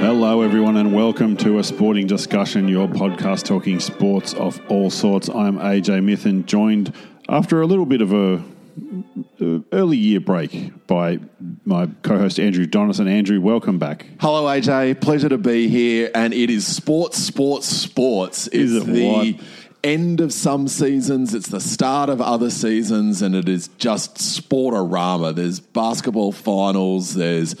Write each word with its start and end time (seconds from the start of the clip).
Hello, 0.00 0.40
everyone, 0.40 0.78
and 0.78 0.94
welcome 0.94 1.36
to 1.36 1.58
a 1.58 1.64
sporting 1.64 2.06
discussion, 2.06 2.66
your 2.66 2.88
podcast 2.88 3.44
talking 3.44 3.78
sports 3.78 4.32
of 4.32 4.58
all 4.70 4.88
sorts. 4.88 5.28
I'm 5.28 5.58
AJ 5.58 6.00
Mithen, 6.00 6.46
joined 6.46 6.94
after 7.28 7.60
a 7.60 7.66
little 7.66 7.84
bit 7.84 8.00
of 8.00 8.14
a, 8.14 8.42
early 9.72 9.96
year 9.96 10.20
break 10.20 10.86
by 10.86 11.18
my 11.64 11.88
co-host 12.02 12.40
Andrew 12.40 12.66
Donison. 12.66 13.08
Andrew, 13.08 13.40
welcome 13.40 13.78
back. 13.78 14.06
Hello, 14.20 14.44
AJ. 14.44 15.00
Pleasure 15.00 15.28
to 15.28 15.38
be 15.38 15.68
here. 15.68 16.10
And 16.14 16.32
it 16.32 16.50
is 16.50 16.66
sports, 16.66 17.18
sports, 17.18 17.66
sports. 17.66 18.48
Is 18.48 18.74
it 18.74 18.86
the 18.86 19.08
what? 19.08 19.36
End 19.84 20.20
of 20.20 20.32
some 20.32 20.68
seasons. 20.68 21.34
It's 21.34 21.48
the 21.48 21.60
start 21.60 22.08
of 22.10 22.20
other 22.20 22.50
seasons, 22.50 23.22
and 23.22 23.34
it 23.34 23.48
is 23.48 23.68
just 23.78 24.16
sportorama. 24.16 25.34
There's 25.34 25.60
basketball 25.60 26.32
finals. 26.32 27.14
There's 27.14 27.54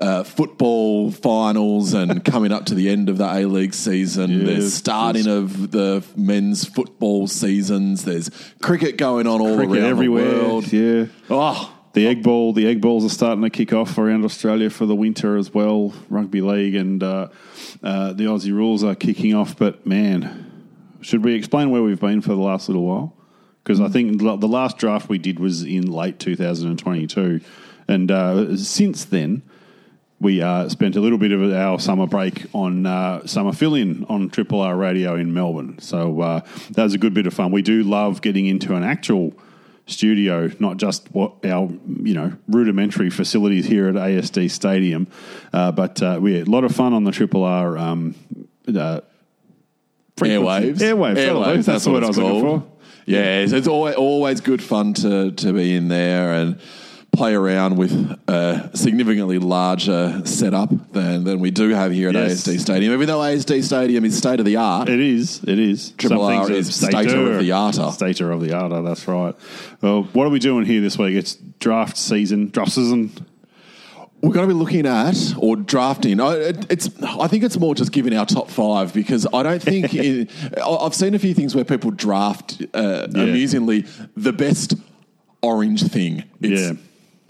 uh, 0.00 0.24
football 0.24 1.10
finals, 1.10 1.92
and 1.94 2.24
coming 2.32 2.52
up 2.52 2.66
to 2.66 2.74
the 2.74 2.88
end 2.88 3.08
of 3.08 3.18
the 3.18 3.24
A 3.24 3.44
League 3.46 3.74
season. 3.74 4.30
Yeah, 4.30 4.44
there's 4.46 4.72
starting 4.74 5.26
of 5.26 5.70
the 5.70 6.04
men's 6.16 6.64
football 6.64 7.26
seasons. 7.26 8.04
There's 8.04 8.30
cricket 8.62 8.96
going 8.96 9.26
on 9.26 9.40
all 9.40 9.56
Cricket 9.56 9.76
around 9.78 9.84
everywhere. 9.90 10.24
the 10.34 10.44
world. 10.44 10.72
Yeah. 10.72 11.06
Oh, 11.28 11.74
The 11.92 12.06
egg 12.06 12.22
ball, 12.22 12.52
the 12.52 12.66
egg 12.66 12.80
balls 12.80 13.04
are 13.04 13.08
starting 13.14 13.42
to 13.42 13.50
kick 13.50 13.72
off 13.72 13.98
around 13.98 14.24
Australia 14.24 14.70
for 14.70 14.86
the 14.86 14.94
winter 14.94 15.36
as 15.36 15.52
well. 15.52 15.92
Rugby 16.08 16.40
league 16.40 16.74
and 16.76 17.02
uh, 17.02 17.28
uh, 17.82 18.12
the 18.12 18.24
Aussie 18.24 18.52
rules 18.52 18.82
are 18.84 18.94
kicking 18.94 19.34
off. 19.34 19.56
But 19.58 19.86
man, 19.86 20.49
should 21.00 21.24
we 21.24 21.34
explain 21.34 21.70
where 21.70 21.82
we've 21.82 22.00
been 22.00 22.20
for 22.20 22.30
the 22.30 22.40
last 22.40 22.68
little 22.68 22.84
while? 22.84 23.14
Because 23.62 23.80
I 23.80 23.88
think 23.88 24.18
the 24.18 24.48
last 24.48 24.78
draft 24.78 25.08
we 25.08 25.18
did 25.18 25.38
was 25.38 25.62
in 25.62 25.90
late 25.90 26.18
2022, 26.18 27.40
and 27.88 28.10
uh, 28.10 28.56
since 28.56 29.04
then 29.04 29.42
we 30.20 30.42
uh, 30.42 30.68
spent 30.68 30.96
a 30.96 31.00
little 31.00 31.18
bit 31.18 31.32
of 31.32 31.42
our 31.52 31.80
summer 31.80 32.06
break 32.06 32.44
on 32.54 32.84
uh, 32.86 33.26
summer 33.26 33.52
fill-in 33.52 34.04
on 34.08 34.28
Triple 34.28 34.60
R 34.60 34.76
Radio 34.76 35.14
in 35.16 35.32
Melbourne. 35.32 35.78
So 35.78 36.20
uh, 36.20 36.40
that 36.72 36.84
was 36.84 36.94
a 36.94 36.98
good 36.98 37.14
bit 37.14 37.26
of 37.26 37.34
fun. 37.34 37.50
We 37.50 37.62
do 37.62 37.82
love 37.82 38.20
getting 38.20 38.46
into 38.46 38.74
an 38.74 38.84
actual 38.84 39.34
studio, 39.86 40.50
not 40.58 40.76
just 40.76 41.08
what 41.12 41.44
our 41.44 41.70
you 42.02 42.14
know 42.14 42.36
rudimentary 42.48 43.10
facilities 43.10 43.66
here 43.66 43.88
at 43.88 43.94
ASD 43.94 44.50
Stadium, 44.50 45.06
uh, 45.52 45.72
but 45.72 46.02
uh, 46.02 46.18
we 46.20 46.34
had 46.34 46.46
a 46.46 46.50
lot 46.50 46.64
of 46.64 46.74
fun 46.74 46.92
on 46.92 47.04
the 47.04 47.12
Triple 47.12 47.44
R. 47.44 47.76
Um, 47.78 48.14
uh, 48.74 49.00
airwaves. 50.28 50.78
Airwaves. 50.78 51.16
Airwaves. 51.16 51.64
That's, 51.64 51.86
what 51.86 51.94
word 51.94 52.04
I 52.04 52.08
was 52.08 52.18
it's 52.18 52.24
looking 52.24 52.60
for. 52.60 52.66
Yeah, 53.06 53.46
so 53.46 53.56
it's 53.56 53.68
always, 53.68 53.94
always 53.96 54.40
good 54.40 54.62
fun 54.62 54.94
to, 54.94 55.32
to 55.32 55.52
be 55.52 55.74
in 55.74 55.88
there 55.88 56.32
and 56.34 56.60
play 57.12 57.34
around 57.34 57.76
with 57.76 57.92
a 58.28 58.70
significantly 58.74 59.38
larger 59.38 60.22
setup 60.24 60.92
than, 60.92 61.24
than 61.24 61.40
we 61.40 61.50
do 61.50 61.70
have 61.70 61.90
here 61.92 62.08
at 62.08 62.14
Yes. 62.14 62.46
ASD 62.46 62.60
Stadium. 62.60 62.92
Even 62.92 63.08
though 63.08 63.18
ASD 63.18 63.64
Stadium 63.64 64.04
is 64.04 64.16
state 64.16 64.38
of 64.38 64.46
the 64.46 64.56
art, 64.56 64.88
It 64.88 65.00
is. 65.00 65.42
It 65.42 65.58
is. 65.58 65.90
Triple 65.92 66.18
Some 66.28 66.34
R 66.34 66.50
is 66.52 66.68
are 66.68 66.88
stater 66.88 67.32
of 67.32 67.40
the 67.40 67.52
art. 67.52 67.74
Stater 67.74 68.30
of 68.30 68.40
the 68.40 68.52
art. 68.52 68.84
That's 68.84 69.08
right. 69.08 69.34
Well, 69.80 70.04
what 70.12 70.26
are 70.26 70.30
we 70.30 70.38
doing 70.38 70.64
here 70.66 70.80
this 70.80 70.98
week? 70.98 71.16
It's 71.16 71.34
draft 71.34 71.96
season. 71.96 72.50
Draft 72.50 72.72
season. 72.72 73.10
We're 74.22 74.32
going 74.32 74.48
to 74.48 74.54
be 74.54 74.58
looking 74.58 74.86
at 74.86 75.16
or 75.38 75.56
drafting. 75.56 76.20
I- 76.20 76.52
It's 76.68 76.90
I 77.02 77.26
think 77.26 77.42
it's 77.44 77.58
more 77.58 77.74
just 77.74 77.92
giving 77.92 78.14
our 78.14 78.26
top 78.26 78.50
five 78.50 78.92
because 78.92 79.26
I 79.32 79.42
don't 79.42 79.62
think 79.62 79.94
I've 80.66 80.94
seen 80.94 81.14
a 81.14 81.18
few 81.18 81.34
things 81.34 81.54
where 81.54 81.64
people 81.64 81.90
draft 81.90 82.62
uh, 82.74 83.06
Yeah. 83.10 83.22
amusingly 83.22 83.86
the 84.16 84.32
best 84.32 84.74
orange 85.42 85.82
thing. 85.84 86.24
It's 86.40 86.60
Yeah. 86.62 86.72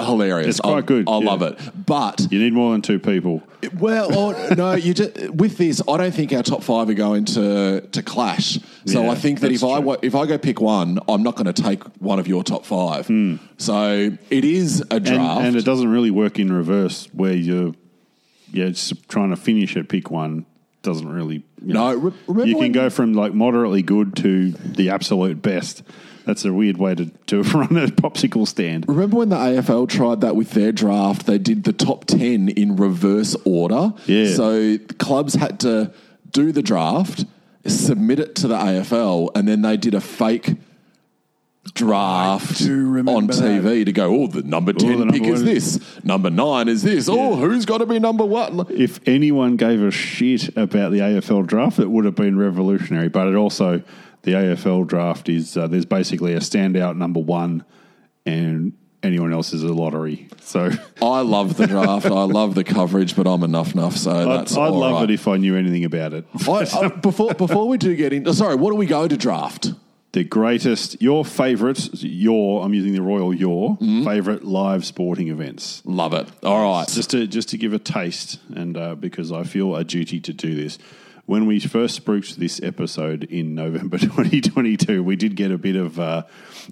Hilarious. 0.05 0.48
It's 0.48 0.61
quite 0.61 0.79
I, 0.79 0.81
good, 0.87 1.09
I 1.09 1.19
yeah. 1.19 1.25
love 1.31 1.43
it, 1.43 1.59
but 1.87 2.27
You 2.31 2.38
need 2.38 2.53
more 2.53 2.72
than 2.72 2.83
two 2.83 2.99
people. 2.99 3.43
well, 3.78 4.15
or, 4.16 4.55
no, 4.56 4.75
you 4.75 4.94
just 4.94 5.31
with 5.31 5.59
this. 5.59 5.83
I 5.88 5.97
don't 5.97 6.15
think 6.15 6.33
our 6.33 6.43
top 6.43 6.62
five 6.62 6.88
are 6.88 6.94
going 6.94 7.25
to 7.27 7.81
to 7.83 8.03
clash. 8.03 8.59
So 8.87 9.03
Yeah, 9.05 9.10
I 9.10 9.15
think 9.15 9.41
that 9.41 9.53
if 9.53 9.62
I 9.62 9.77
true. 9.78 9.87
wa- 9.87 9.97
if 10.03 10.15
I 10.15 10.27
go 10.27 10.39
pick 10.39 10.60
one, 10.60 10.99
I'm 11.09 11.22
not 11.22 11.37
going 11.37 11.53
to 11.53 11.62
take 11.62 11.83
one 12.00 12.19
of 12.19 12.27
your 12.27 12.43
top 12.43 12.65
five. 12.65 13.06
So 13.59 14.16
it 14.31 14.44
is 14.44 14.81
a 14.81 14.84
Hmm. 14.84 14.93
And, 14.97 15.05
draft. 15.05 15.41
and 15.43 15.56
it 15.56 15.65
doesn't 15.65 15.89
really 15.89 16.10
work 16.10 16.39
in 16.39 16.53
reverse 16.53 17.09
where 17.12 17.34
you're 17.34 17.75
yeah, 18.53 18.69
just 18.71 19.09
trying 19.09 19.31
to 19.31 19.37
finish 19.37 19.77
at 19.77 19.89
pick 19.89 20.10
one 20.10 20.44
doesn't 20.83 21.09
really. 21.09 21.44
You 21.65 21.75
No, 21.75 21.93
know, 21.93 21.99
re- 21.99 22.12
remember 22.27 22.49
you 22.49 22.56
can 22.56 22.72
go 22.72 22.89
from 22.91 23.12
like 23.12 23.34
moderately 23.34 23.83
good 23.83 24.16
to 24.16 24.53
the 24.53 24.89
absolute 24.91 25.43
best. 25.43 25.83
That's 26.30 26.44
a 26.44 26.52
weird 26.52 26.76
way 26.76 26.94
to, 26.94 27.06
to 27.26 27.42
run 27.54 27.76
a 27.76 27.88
popsicle 27.88 28.46
stand. 28.46 28.88
Remember 28.88 29.16
when 29.16 29.30
the 29.30 29.36
AFL 29.36 29.88
tried 29.88 30.20
that 30.20 30.36
with 30.36 30.52
their 30.52 30.70
draft? 30.70 31.26
They 31.26 31.38
did 31.38 31.64
the 31.64 31.72
top 31.72 32.04
10 32.04 32.50
in 32.50 32.76
reverse 32.76 33.34
order. 33.44 33.94
Yeah. 34.06 34.32
So 34.32 34.78
clubs 35.00 35.34
had 35.34 35.58
to 35.60 35.92
do 36.30 36.52
the 36.52 36.62
draft, 36.62 37.24
submit 37.66 38.20
it 38.20 38.36
to 38.36 38.46
the 38.46 38.54
AFL, 38.54 39.30
and 39.34 39.48
then 39.48 39.62
they 39.62 39.76
did 39.76 39.92
a 39.92 40.00
fake 40.00 40.54
draft 41.74 42.62
on 42.62 43.26
TV 43.26 43.84
to 43.84 43.92
go, 43.92 44.14
oh, 44.14 44.26
the 44.28 44.42
number 44.42 44.72
10 44.72 44.88
the 44.88 44.97
number 44.98 45.12
pick 45.12 45.24
is 45.24 45.41
one. 45.41 45.44
this, 45.44 46.04
number 46.04 46.30
9 46.30 46.68
is 46.68 46.84
this. 46.84 47.08
Oh, 47.08 47.34
who's 47.34 47.64
got 47.64 47.78
to 47.78 47.86
be 47.86 47.98
number 47.98 48.24
one? 48.24 48.66
If 48.70 49.00
anyone 49.04 49.56
gave 49.56 49.82
a 49.82 49.91
shit 49.91 50.56
about 50.56 50.92
the 50.92 51.00
AFL 51.00 51.44
draft, 51.48 51.80
it 51.80 51.91
would 51.91 52.04
have 52.04 52.14
been 52.14 52.38
revolutionary. 52.38 53.08
But 53.08 53.26
it 53.26 53.34
also, 53.34 53.82
the 54.22 54.32
AFL 54.32 54.86
draft 54.86 55.28
is 55.28 55.56
uh, 55.56 55.66
there's 55.66 55.86
basically 55.86 56.34
a 56.34 56.41
standout 56.41 56.97
number 56.97 57.20
one, 57.20 57.64
and 58.26 58.72
anyone 59.03 59.32
else 59.32 59.53
is 59.53 59.62
a 59.62 59.72
lottery. 59.72 60.28
So 60.42 60.70
I 61.03 61.22
love 61.22 61.56
the 61.56 61.66
draft. 61.66 62.06
I 62.06 62.25
love 62.25 62.54
the 62.54 62.64
coverage, 62.64 63.16
but 63.16 63.26
I'm 63.26 63.42
enough 63.42 63.75
enough. 63.75 63.97
So 63.97 64.10
I'd, 64.10 64.41
that's 64.41 64.56
I'd 64.56 64.69
love 64.69 64.94
right. 65.00 65.10
it 65.10 65.14
if 65.14 65.26
I 65.28 65.36
knew 65.36 65.56
anything 65.56 65.84
about 65.84 66.12
it. 66.12 66.26
I, 66.47 66.66
I, 66.75 66.88
before, 67.00 67.34
before 67.34 67.66
we 67.69 67.78
do 67.78 67.94
get 67.97 68.12
in, 68.12 68.26
oh, 68.28 68.32
sorry, 68.32 68.56
what 68.56 68.70
do 68.70 68.76
we 68.76 68.86
go 68.86 69.09
to 69.09 69.16
draft? 69.16 69.72
The 70.12 70.25
greatest, 70.25 71.00
your 71.00 71.25
favourite, 71.25 72.03
your 72.03 72.64
I'm 72.64 72.75
using 72.75 72.94
the 72.94 73.00
royal 73.03 73.32
your 73.32 73.76
Mm-hmm. 73.76 74.04
favourite 74.04 74.42
live 74.44 74.84
sporting 74.84 75.28
events. 75.28 75.82
Love 75.84 76.12
it. 76.14 76.28
All 76.42 76.69
right. 76.69 76.88
Just 76.88 77.10
to 77.10 77.28
just 77.28 77.48
to 77.50 77.56
give 77.59 77.72
a 77.72 77.78
taste, 77.78 78.41
and 78.54 78.76
uh, 78.76 78.97
because 78.97 79.30
I 79.30 79.44
feel 79.44 79.76
a 79.76 79.84
duty 79.84 80.19
to 80.20 80.32
do 80.32 80.56
this. 80.56 80.78
When 81.30 81.46
we 81.46 81.60
first 81.60 82.04
spruiked 82.04 82.34
this 82.38 82.60
episode 82.60 83.22
in 83.22 83.54
November 83.54 83.98
2022, 83.98 85.00
we 85.00 85.14
did 85.14 85.36
get 85.36 85.52
a 85.52 85.58
bit 85.58 85.76
of 85.76 86.00
uh, 86.00 86.24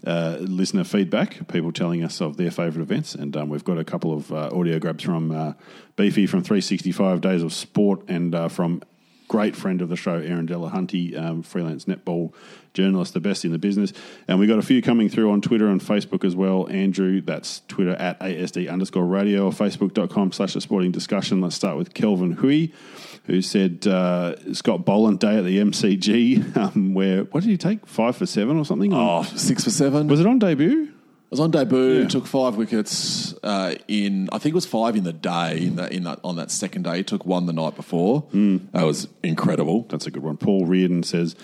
uh, 0.05 0.39
listener 0.41 0.83
feedback, 0.83 1.47
people 1.47 1.71
telling 1.71 2.03
us 2.03 2.21
of 2.21 2.39
their 2.39 2.51
favourite 2.51 2.83
events, 2.83 3.15
and 3.15 3.37
um, 3.37 3.51
we've 3.51 3.63
got 3.63 3.79
a 3.79 3.85
couple 3.85 4.13
of 4.13 4.33
uh, 4.33 4.51
audio 4.53 4.81
grabs 4.81 5.05
from 5.05 5.31
uh, 5.31 5.53
Beefy 5.95 6.27
from 6.27 6.43
365 6.43 7.21
Days 7.21 7.45
of 7.45 7.53
Sport 7.53 8.03
and 8.09 8.35
uh, 8.35 8.49
from 8.49 8.83
great 9.29 9.55
friend 9.55 9.81
of 9.83 9.89
the 9.89 9.97
show, 9.97 10.15
Erin 10.15 10.49
Delahunty, 10.49 11.17
um, 11.17 11.43
freelance 11.43 11.85
netball 11.85 12.33
journalist, 12.75 13.15
the 13.15 13.21
best 13.21 13.45
in 13.45 13.53
the 13.53 13.59
business. 13.59 13.93
And 14.27 14.39
we 14.39 14.47
got 14.47 14.59
a 14.59 14.63
few 14.63 14.83
coming 14.83 15.09
through 15.09 15.31
on 15.31 15.41
Twitter 15.41 15.69
and 15.69 15.81
Facebook 15.81 16.25
as 16.25 16.35
well. 16.35 16.69
Andrew, 16.69 17.21
that's 17.21 17.63
Twitter 17.69 17.93
at 17.93 18.19
ASD 18.21 18.71
underscore 18.71 19.07
radio 19.07 19.47
or 19.47 19.53
Facebook.com 19.53 20.33
slash 20.33 20.57
a 20.57 20.61
sporting 20.61 20.91
discussion. 20.91 21.41
Let's 21.41 21.57
start 21.57 21.77
with 21.77 21.95
Kelvin 21.95 22.33
Hui, 22.33 22.69
who 23.25 23.43
said 23.43 23.87
uh, 23.87 24.37
Scott 24.55 24.85
Boland 24.85 25.21
Day 25.21 25.39
at 25.39 25.45
the 25.45 25.59
MCG, 25.59 26.57
um, 26.77 26.95
where, 26.95 27.25
what 27.25 27.43
did 27.43 27.51
he 27.51 27.57
take? 27.57 27.87
Five 27.87 28.17
for 28.17 28.27
seven 28.27 28.57
or 28.57 28.65
something? 28.65 28.93
Oh, 28.93 29.23
six 29.23 29.65
for 29.65 29.71
seven. 29.71 30.09
Was 30.09 30.21
it 30.21 30.27
on 30.27 30.39
debut? 30.39 30.93
I 31.29 31.33
was 31.33 31.41
on 31.41 31.51
debut. 31.51 32.01
Yeah. 32.01 32.09
Took 32.09 32.27
five 32.27 32.57
wickets 32.57 33.35
uh, 33.43 33.75
in. 33.87 34.31
I 34.33 34.39
think 34.39 34.55
it 34.55 34.55
was 34.55 34.65
five 34.65 34.97
in 34.97 35.05
the 35.05 35.13
day. 35.13 35.59
In 35.59 35.77
that, 35.77 35.93
in 35.93 36.05
that 36.05 36.21
on 36.25 36.37
that 36.37 36.51
second 36.51 36.85
day, 36.85 37.03
took 37.03 37.27
one 37.27 37.45
the 37.45 37.53
night 37.53 37.77
before. 37.77 38.23
Hmm. 38.23 38.59
That 38.73 38.85
was 38.85 39.09
incredible. 39.23 39.83
That's 39.91 40.07
a 40.07 40.11
good 40.11 40.23
one. 40.23 40.39
Paul 40.39 40.65
Reardon 40.65 41.03
says 41.03 41.37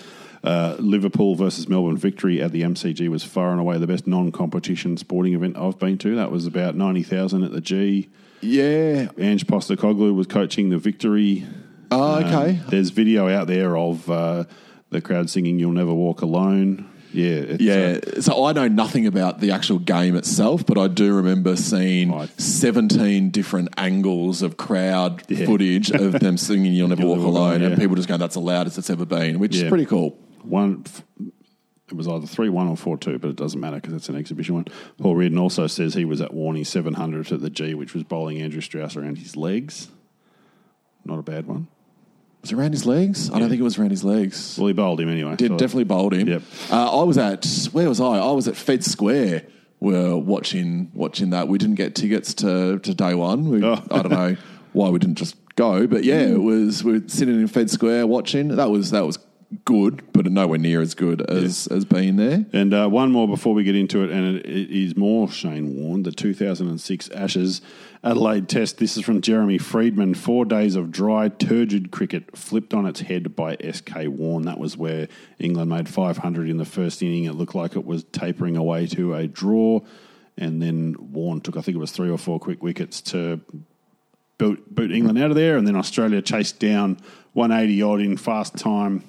uh, 0.43 0.75
Liverpool 0.79 1.35
versus 1.35 1.69
Melbourne 1.69 1.97
victory 1.97 2.41
at 2.41 2.51
the 2.51 2.63
MCG 2.63 3.09
was 3.09 3.23
far 3.23 3.51
and 3.51 3.59
away 3.59 3.77
the 3.77 3.85
best 3.85 4.07
non-competition 4.07 4.97
sporting 4.97 5.35
event 5.35 5.55
I've 5.55 5.77
been 5.77 5.99
to. 5.99 6.15
That 6.15 6.31
was 6.31 6.47
about 6.47 6.75
ninety 6.75 7.03
thousand 7.03 7.43
at 7.43 7.51
the 7.51 7.61
G. 7.61 8.09
Yeah. 8.41 9.09
Ange 9.19 9.45
Postecoglou 9.45 10.15
was 10.15 10.25
coaching 10.25 10.71
the 10.71 10.79
victory. 10.79 11.45
Oh, 11.91 12.19
okay. 12.19 12.59
Um, 12.59 12.65
there's 12.69 12.89
video 12.89 13.29
out 13.29 13.45
there 13.45 13.77
of 13.77 14.09
uh, 14.09 14.45
the 14.89 14.99
crowd 14.99 15.29
singing 15.29 15.59
"You'll 15.59 15.73
Never 15.73 15.93
Walk 15.93 16.21
Alone." 16.23 16.89
Yeah, 17.15 17.29
it's, 17.55 17.61
yeah. 17.63 17.99
uh, 18.17 18.21
so 18.21 18.45
I 18.45 18.53
know 18.53 18.67
nothing 18.67 19.07
about 19.07 19.39
the 19.39 19.51
actual 19.51 19.79
game 19.79 20.15
itself, 20.15 20.65
but 20.65 20.77
I 20.77 20.87
do 20.87 21.13
remember 21.13 21.55
seeing. 21.55 22.27
17 22.37 23.29
different 23.29 23.69
angles 23.77 24.41
of 24.41 24.57
crowd 24.57 25.23
Yeah. 25.29 25.45
footage 25.45 25.91
of 25.91 26.13
them 26.19 26.37
singing 26.37 26.73
You'll 26.73 26.89
Never 26.89 27.05
Walk 27.05 27.17
Alone, 27.19 27.27
Alone, 27.27 27.61
and 27.63 27.77
people 27.79 27.95
just 27.95 28.07
going, 28.07 28.19
that's 28.19 28.35
the 28.35 28.41
loudest 28.41 28.77
it's 28.77 28.89
ever 28.89 29.05
been, 29.05 29.39
which 29.39 29.55
Yeah. 29.55 29.63
is 29.65 29.69
pretty 29.69 29.85
cool. 29.85 30.17
one. 30.43 30.83
It 31.87 31.93
was 31.95 32.07
either 32.07 32.25
three 32.25 32.49
one 32.49 32.67
or 32.67 32.75
four 32.75 32.97
two, 32.97 33.19
but 33.19 33.29
it 33.29 33.35
doesn't 33.35 33.59
matter 33.59 33.75
because 33.75 33.93
it's 33.93 34.09
an 34.09 34.15
exhibition 34.15 34.55
one. 34.55 34.65
Paul 34.99 35.15
Reardon 35.15 35.37
also 35.37 35.67
says 35.67 35.93
he 35.93 36.03
was 36.03 36.19
at 36.19 36.31
Warney 36.31 36.65
seven 36.65 36.95
hundred 36.95 37.31
at 37.31 37.41
the 37.41 37.49
G, 37.51 37.75
which 37.75 37.93
was 37.93 38.03
bowling 38.03 38.41
Andrew 38.41 38.59
Strauss 38.61 38.95
around 38.95 39.19
his 39.19 39.37
legs. 39.37 39.89
Not 41.05 41.19
a 41.19 41.21
bad 41.21 41.45
one. 41.45 41.67
Was 42.45 42.51
it 42.51 42.59
around 42.59 42.73
his 42.73 42.85
legs? 42.85 43.31
I 43.31 43.39
don't 43.39 43.49
think 43.49 43.59
it 43.59 43.63
was 43.63 43.79
around 43.79 43.89
his 43.89 44.03
legs. 44.03 44.55
Well, 44.59 44.67
he 44.67 44.73
bowled 44.73 45.01
him 45.01 45.09
anyway. 45.09 45.35
Did 45.35 45.49
so- 45.53 45.57
definitely 45.57 45.85
bowled 45.85 46.13
him. 46.13 46.27
Yep. 46.27 46.41
Uh, 46.71 46.99
I 47.01 47.03
was 47.03 47.17
at 47.17 47.43
where 47.71 47.89
was 47.89 47.99
I? 47.99 48.19
I 48.19 48.31
was 48.33 48.47
at 48.47 48.55
Fed 48.55 48.83
Square. 48.83 49.47
We're 49.79 50.15
watching 50.15 50.91
watching 50.93 51.31
that. 51.31 51.47
We 51.47 51.57
didn't 51.57 51.75
get 51.75 51.95
tickets 51.95 52.35
to, 52.35 52.77
to 52.77 52.93
day 52.93 53.15
one. 53.15 53.49
We, 53.49 53.63
Oh. 53.63 53.81
I 53.89 54.01
don't 54.03 54.11
know 54.11 54.37
why 54.73 54.89
we 54.89 54.99
didn't 54.99 55.15
just 55.15 55.35
go, 55.55 55.87
but 55.87 56.03
yeah, 56.03 56.21
it 56.21 56.39
was. 56.39 56.83
We 56.83 56.99
were 56.99 57.07
sitting 57.07 57.33
in 57.41 57.47
Fed 57.47 57.71
Square 57.71 58.05
watching. 58.05 58.49
That 58.49 58.69
was 58.69 58.91
that 58.91 59.07
was 59.07 59.17
good, 59.63 60.01
but 60.11 60.25
nowhere 60.25 60.57
near 60.57 60.81
as 60.81 60.93
good 60.93 61.21
as 61.29 61.67
as 61.67 61.85
being 61.85 62.15
there. 62.15 62.45
And 62.51 62.73
uh, 62.73 62.87
one 62.87 63.11
more 63.11 63.27
before 63.27 63.53
we 63.53 63.63
get 63.63 63.75
into 63.75 64.03
it, 64.03 64.11
and 64.11 64.37
it, 64.37 64.45
it 64.45 64.71
is 64.71 64.95
more 64.95 65.29
Shane 65.29 65.75
Warne, 65.75 66.03
the 66.03 66.11
2006 66.11 67.09
Ashes 67.09 67.61
Adelaide 68.03 68.49
Test. 68.49 68.77
This 68.77 68.97
is 68.97 69.03
from 69.03 69.21
Jeremy 69.21 69.57
Friedman. 69.57 70.15
Four 70.15 70.45
days 70.45 70.75
of 70.75 70.91
dry, 70.91 71.29
turgid 71.29 71.91
cricket 71.91 72.35
flipped 72.35 72.73
on 72.73 72.85
its 72.85 73.01
head 73.01 73.35
by 73.35 73.57
SK 73.71 74.07
Warne. 74.07 74.43
That 74.43 74.59
was 74.59 74.77
where 74.77 75.07
England 75.39 75.69
made 75.69 75.89
500 75.89 76.49
in 76.49 76.57
the 76.57 76.65
first 76.65 77.01
inning. 77.01 77.25
It 77.25 77.33
looked 77.33 77.55
like 77.55 77.75
it 77.75 77.85
was 77.85 78.03
tapering 78.05 78.57
away 78.57 78.87
to 78.87 79.13
a 79.13 79.27
draw, 79.27 79.81
and 80.37 80.61
then 80.61 80.95
Warne 80.99 81.41
took, 81.41 81.57
I 81.57 81.61
think 81.61 81.75
it 81.75 81.79
was 81.79 81.91
three 81.91 82.09
or 82.09 82.17
four 82.17 82.39
quick 82.39 82.61
wickets 82.61 83.01
to 83.01 83.41
boot, 84.37 84.73
boot 84.73 84.91
England 84.91 85.17
out 85.17 85.29
of 85.29 85.35
there, 85.35 85.57
and 85.57 85.67
then 85.67 85.75
Australia 85.75 86.21
chased 86.21 86.59
down 86.59 86.97
180 87.33 87.81
odd 87.81 88.01
in 88.01 88.17
fast 88.17 88.55
time. 88.57 89.03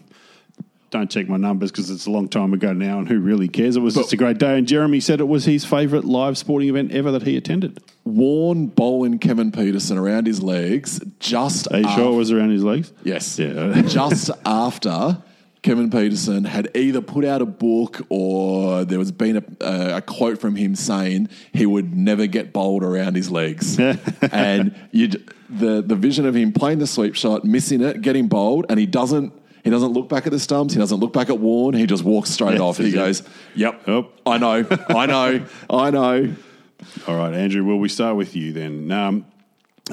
Don't 0.91 1.11
check 1.11 1.29
my 1.29 1.37
numbers 1.37 1.71
because 1.71 1.91
it's 1.91 2.07
a 2.07 2.11
long 2.11 2.29
time 2.29 2.55
ago 2.55 2.73
now, 2.73 2.99
and 2.99 3.09
who 3.09 3.19
really 3.19 3.49
cares? 3.49 3.77
It 3.77 3.81
was 3.81 3.95
just 3.95 4.13
a 4.13 4.17
great 4.17 4.39
day, 4.39 4.57
and 4.57 4.69
Jeremy 4.69 5.01
said 5.01 5.21
it 5.21 5.29
was 5.29 5.45
his 5.45 5.65
favourite 5.65 6.05
live 6.05 6.39
sporting 6.39 6.69
event 6.69 6.93
ever 6.93 7.11
that 7.13 7.23
he 7.23 7.37
attended. 7.37 7.83
Warne 8.05 8.69
bowling 8.69 9.19
Kevin 9.19 9.51
Pietersen 9.51 9.99
around 9.99 10.27
his 10.27 10.43
legs 10.43 11.01
just 11.19 11.71
Are 11.73 11.79
you 11.79 11.87
after, 11.87 12.03
sure 12.03 12.13
it 12.13 12.17
was 12.17 12.31
around 12.31 12.51
his 12.51 12.63
legs? 12.63 12.93
Yes. 13.03 13.39
Yeah. 13.39 13.83
just 13.87 14.31
after 14.45 15.23
Kevin 15.67 15.91
Pietersen 15.91 16.47
had 16.47 16.71
either 16.77 17.01
put 17.01 17.25
out 17.25 17.43
a 17.43 17.47
book 17.47 18.07
or 18.09 18.85
there 18.85 19.01
was 19.01 19.11
been 19.11 19.45
a, 19.61 19.97
a 19.97 20.01
quote 20.01 20.41
from 20.41 20.55
him 20.55 20.77
saying 20.77 21.29
he 21.53 21.67
would 21.67 21.97
never 21.97 22.29
get 22.29 22.53
bowled 22.53 22.85
around 22.85 23.17
his 23.17 23.33
legs. 23.33 23.77
and 24.31 24.77
you 24.93 25.09
the 25.51 25.83
the 25.83 25.97
vision 25.97 26.25
of 26.27 26.37
him 26.37 26.53
playing 26.53 26.79
the 26.79 26.87
sweep 26.87 27.17
shot, 27.17 27.45
missing 27.45 27.81
it, 27.81 28.01
getting 28.01 28.29
bowled, 28.29 28.67
and 28.69 28.79
he 28.79 28.87
doesn't 28.87 29.33
he 29.67 29.71
doesn't 29.71 29.93
look 29.93 30.09
back 30.09 30.27
at 30.27 30.33
the 30.33 30.39
stumps, 30.39 30.73
he 30.75 30.79
doesn't 30.79 31.01
look 31.01 31.13
back 31.13 31.29
at 31.29 31.39
Warne, 31.41 31.75
he 31.75 31.87
just 31.87 32.05
walks 32.05 32.31
straight 32.31 32.55
Yeah, 32.55 32.61
off. 32.61 32.79
He 32.79 32.93
goes, 32.93 33.23
Yep, 33.57 33.83
Yep. 33.89 34.11
I 34.25 34.39
know, 34.39 34.65
I 34.89 35.07
know, 35.07 35.47
I 35.69 35.91
know. 35.91 36.35
All 37.09 37.17
right, 37.17 37.35
Andrew. 37.35 37.65
Will 37.65 37.79
we 37.79 37.89
start 37.89 38.17
with 38.17 38.37
you 38.37 38.53
then. 38.53 38.93
Um, 38.93 39.27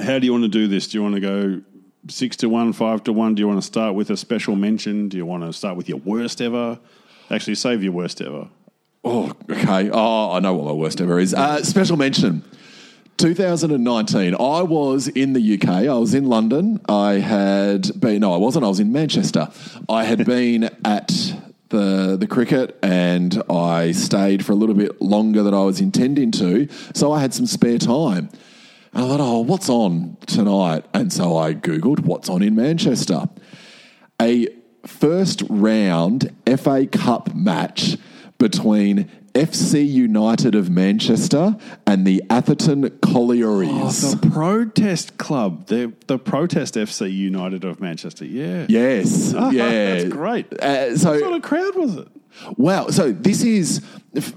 how 0.02 0.20
do 0.20 0.26
you 0.28 0.32
want 0.32 0.44
to 0.44 0.48
do 0.50 0.68
this? 0.68 0.88
Do 0.88 0.98
you 0.98 1.02
want 1.02 1.16
to 1.16 1.22
go 1.22 1.62
six 2.08 2.36
to 2.38 2.50
one, 2.50 2.72
five 2.74 3.04
to 3.06 3.14
one? 3.14 3.34
Do 3.36 3.40
you 3.42 3.48
want 3.48 3.60
to 3.62 3.66
start 3.66 3.96
with 3.96 4.10
a 4.12 4.18
special 4.18 4.56
mention? 4.56 5.10
Do 5.10 5.18
you 5.18 5.26
want 5.26 5.44
to 5.44 5.52
start 5.54 5.76
with 5.76 5.90
your 5.90 5.98
worst 6.00 6.40
ever? 6.42 6.80
Actually, 7.32 7.56
save 7.56 7.84
your 7.84 7.94
worst 7.94 8.22
ever. 8.22 8.48
Oh, 9.04 9.34
okay. 9.50 9.90
Oh, 9.92 10.32
I 10.34 10.40
know 10.40 10.54
what 10.54 10.66
my 10.66 10.72
worst 10.72 11.02
ever 11.02 11.20
is. 11.20 11.34
Uh, 11.34 11.64
special 11.64 11.98
mention. 11.98 12.44
2019. 13.24 14.36
I 14.36 14.64
was 14.64 15.08
in 15.08 15.32
the 15.32 15.54
UK. 15.54 15.70
I 15.70 15.94
was 15.94 16.14
in 16.14 16.26
London. 16.26 16.82
I 16.90 17.14
had 17.14 17.98
been. 17.98 18.20
No, 18.20 18.34
I 18.34 18.38
wasn't. 18.38 18.66
I 18.66 18.68
was 18.68 18.82
in 18.82 18.92
Manchester. 18.92 19.48
I 19.88 20.04
had 20.04 20.26
been 20.26 20.66
at 20.84 21.34
the 21.70 22.18
the 22.20 22.28
cricket, 22.28 22.78
and 22.84 23.42
I 23.50 23.94
stayed 23.94 24.46
for 24.46 24.52
a 24.52 24.56
little 24.56 24.76
bit 24.76 25.02
longer 25.02 25.42
than 25.42 25.54
I 25.54 25.64
was 25.64 25.80
intending 25.80 26.32
to. 26.34 26.68
So 26.94 27.14
I 27.14 27.22
had 27.22 27.34
some 27.34 27.46
spare 27.46 27.78
time. 27.78 28.30
And 28.92 29.06
I 29.06 29.08
thought, 29.08 29.22
oh, 29.22 29.40
what's 29.40 29.70
on 29.70 30.18
tonight? 30.26 30.84
And 30.94 31.14
so 31.14 31.38
I 31.38 31.54
googled 31.54 32.02
what's 32.02 32.28
on 32.28 32.44
in 32.44 32.56
Manchester. 32.56 33.30
A 34.22 34.50
first 34.86 35.44
round 35.50 36.30
FA 36.58 36.88
Cup 36.88 37.34
match 37.34 37.96
between 38.38 39.10
FC 39.34 39.88
United 39.88 40.54
of 40.54 40.70
Manchester 40.70 41.56
and 41.88 42.06
the 42.06 42.22
Atherton 42.30 42.90
Collieries. 43.02 44.04
Oh, 44.04 44.16
the 44.16 44.30
protest 44.30 45.18
club, 45.18 45.68
the 45.68 45.92
the 46.08 46.20
protest 46.20 46.76
FC 46.76 47.12
United 47.12 47.64
of 47.66 47.80
Manchester. 47.80 48.26
Yeah, 48.26 48.68
yes, 48.70 49.34
Ah, 49.38 49.50
yeah, 49.50 49.96
that's 49.96 50.04
great. 50.14 50.54
Uh, 50.62 50.96
so 50.98 51.12
What 51.12 51.20
sort 51.20 51.34
of 51.34 51.42
crowd 51.42 51.76
was 51.76 51.96
it? 51.98 52.08
Wow. 52.58 52.88
So 52.90 53.12
this 53.12 53.44
is 53.44 53.82
if, 54.14 54.34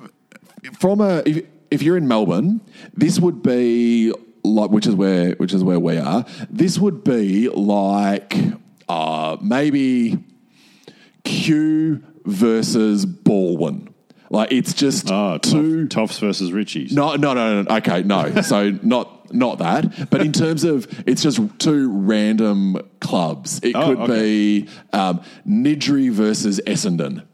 from 0.79 1.01
a 1.01 1.23
if, 1.27 1.45
if 1.71 1.83
you're 1.83 1.97
in 1.99 2.09
Melbourne, 2.09 2.61
this 2.95 3.21
would 3.21 3.43
be 3.43 4.13
like 4.45 4.71
which 4.71 4.87
is 4.87 4.95
where 4.95 5.33
which 5.33 5.53
is 5.53 5.63
where 5.63 5.81
we 5.81 5.99
are. 5.99 6.25
This 6.49 6.79
would 6.79 7.05
be 7.05 7.49
like 7.51 8.35
uh, 8.89 9.37
maybe 9.43 10.25
Kew 11.25 12.03
versus 12.25 13.05
Balwyn. 13.05 13.93
Like 14.31 14.53
it's 14.53 14.73
just 14.75 15.11
Oh, 15.11 15.39
two. 15.39 15.87
Toff, 15.89 16.11
Toffs 16.11 16.21
versus 16.21 16.51
Richies. 16.51 16.93
No, 16.93 17.15
no, 17.17 17.35
no, 17.35 17.63
no. 17.63 17.77
Okay, 17.77 18.03
no. 18.03 18.41
So 18.43 18.71
not 18.83 19.33
not 19.35 19.59
that. 19.59 20.09
But 20.11 20.21
in 20.21 20.33
terms 20.33 20.63
of, 20.65 20.87
it's 21.07 21.23
just 21.23 21.41
two 21.59 21.91
random 21.91 22.79
clubs. 23.01 23.61
It 23.63 23.75
Oh, 23.75 23.87
could 23.89 23.99
okay. 24.11 24.13
be 24.21 24.69
um, 24.93 25.21
Niddrie 25.47 26.11
versus 26.13 26.61
Essendon. 26.67 27.25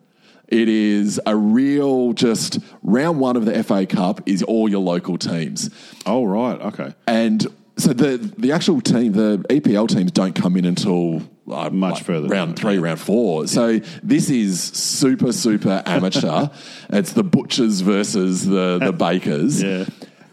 It 0.48 0.68
is 0.68 1.20
a 1.26 1.34
real 1.36 2.12
just 2.12 2.58
round 2.82 3.20
one 3.20 3.36
of 3.36 3.44
the 3.46 3.62
FA 3.64 3.86
Cup 3.86 4.20
is 4.26 4.42
all 4.42 4.68
your 4.68 4.80
local 4.82 5.16
teams. 5.18 5.70
Oh 6.06 6.24
right, 6.24 6.60
okay. 6.60 6.94
And 7.06 7.46
so 7.76 7.92
the 7.92 8.19
the 8.38 8.52
actual 8.52 8.80
team, 8.80 9.12
the 9.12 9.38
EPL 9.48 9.88
teams 9.88 10.10
don't 10.12 10.34
come 10.34 10.56
in 10.56 10.64
until 10.64 11.22
uh, 11.50 11.70
Much 11.70 11.94
like 11.94 12.04
further 12.04 12.28
round 12.28 12.56
three, 12.58 12.78
round 12.78 13.00
four. 13.00 13.46
So 13.46 13.78
this 14.02 14.30
is 14.30 14.60
super 14.62 15.32
super 15.32 15.82
amateur. 15.86 16.48
it's 16.90 17.12
the 17.12 17.24
butchers 17.24 17.80
versus 17.80 18.46
the 18.46 18.78
the 18.78 18.92
bakers. 19.06 19.62
Yeah. 19.62 19.84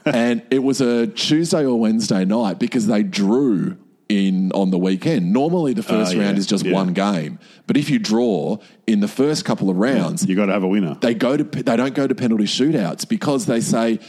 and 0.06 0.42
it 0.50 0.60
was 0.64 0.82
a 0.82 1.08
Tuesday 1.08 1.66
or 1.66 1.80
Wednesday 1.80 2.26
night 2.26 2.60
because 2.60 2.88
they 2.88 3.04
drew 3.04 3.78
in 4.08 4.52
on 4.54 4.72
the 4.72 4.78
weekend. 4.80 5.32
Normally 5.34 5.74
the 5.74 5.84
first 5.84 6.14
Ah, 6.14 6.18
yeah, 6.18 6.24
round 6.26 6.38
is 6.40 6.48
just 6.48 6.66
yeah. 6.66 6.74
one 6.74 6.94
game, 6.94 7.38
but 7.68 7.78
if 7.78 7.92
you 7.92 8.00
draw 8.00 8.58
in 8.88 9.02
the 9.02 9.08
first 9.08 9.46
couple 9.46 9.70
of 9.70 9.76
rounds, 9.78 10.26
You 10.26 10.36
got 10.36 10.48
to 10.48 10.54
have 10.54 10.64
a 10.64 10.68
winner. 10.68 10.98
they 11.00 11.14
go 11.14 11.38
to 11.38 11.44
they 11.44 11.76
don't 11.76 11.94
go 11.94 12.08
to 12.08 12.16
penalty 12.16 12.46
shootouts 12.46 13.08
because 13.08 13.46
they 13.46 13.62
say 13.62 14.00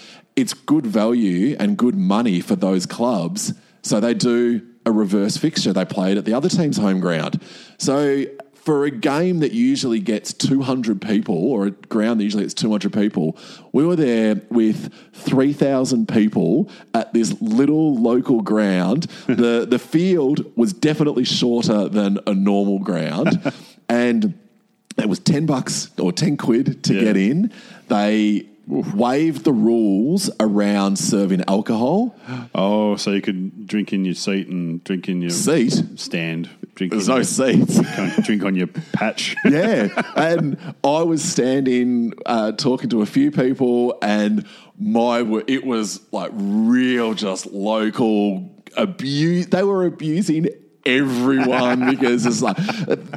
it's 0.40 0.54
good 0.54 0.86
value 0.86 1.56
and 1.60 1.76
good 1.76 1.94
money 1.94 2.40
for 2.40 2.56
those 2.56 2.86
clubs. 2.86 3.52
So 3.82 4.00
they 4.00 4.14
do 4.14 4.62
a 4.86 4.92
reverse 4.92 5.36
fixture. 5.36 5.72
They 5.72 5.84
play 5.84 6.12
it 6.12 6.18
at 6.18 6.24
the 6.24 6.34
other 6.34 6.48
team's 6.48 6.76
home 6.78 7.00
ground. 7.00 7.40
So 7.78 8.24
for 8.54 8.84
a 8.84 8.90
game 8.90 9.40
that 9.40 9.52
usually 9.52 10.00
gets 10.00 10.34
200 10.34 11.00
people 11.00 11.34
or 11.50 11.66
a 11.66 11.70
ground 11.70 12.20
that 12.20 12.24
usually 12.24 12.42
gets 12.44 12.54
200 12.54 12.92
people, 12.92 13.36
we 13.72 13.84
were 13.86 13.96
there 13.96 14.40
with 14.50 14.92
3,000 15.14 16.06
people 16.08 16.68
at 16.92 17.12
this 17.14 17.40
little 17.40 17.94
local 17.96 18.42
ground. 18.42 19.04
the 19.26 19.66
the 19.68 19.78
field 19.78 20.44
was 20.56 20.72
definitely 20.74 21.24
shorter 21.24 21.88
than 21.88 22.18
a 22.26 22.34
normal 22.34 22.78
ground 22.80 23.40
and 23.88 24.34
it 24.98 25.08
was 25.08 25.18
10 25.20 25.46
bucks 25.46 25.88
or 25.98 26.12
10 26.12 26.36
quid 26.36 26.84
to 26.84 26.94
Yeah. 26.94 27.00
get 27.00 27.16
in. 27.16 27.52
They 27.88 28.46
waived 28.70 29.44
the 29.44 29.52
rules 29.52 30.30
around 30.38 30.96
serving 30.96 31.42
alcohol. 31.48 32.16
Oh, 32.54 32.96
so 32.96 33.10
you 33.10 33.20
could 33.20 33.66
drink 33.66 33.92
in 33.92 34.04
your 34.04 34.14
seat 34.14 34.46
and 34.48 34.82
drink 34.84 35.08
in 35.08 35.20
your 35.20 35.30
Seat? 35.30 35.98
stand. 35.98 36.48
Drink 36.76 36.92
There's 36.92 37.08
no 37.08 37.16
your, 37.16 37.24
seats. 37.24 37.80
drink 38.22 38.44
on 38.44 38.54
your 38.54 38.68
patch. 38.68 39.34
yeah. 39.44 39.88
And 40.16 40.56
I 40.84 41.02
was 41.02 41.22
standing 41.22 42.14
uh, 42.24 42.52
talking 42.52 42.88
to 42.90 43.02
a 43.02 43.06
few 43.06 43.30
people, 43.30 43.98
and 44.00 44.46
my 44.78 45.20
it 45.46 45.64
was 45.64 46.00
like 46.12 46.30
real, 46.34 47.14
just 47.14 47.46
local 47.46 48.48
abuse. 48.76 49.48
They 49.48 49.62
were 49.62 49.84
abusing 49.84 50.48
everyone 50.86 51.90
because 51.90 52.26
it's 52.26 52.42
like 52.42 52.56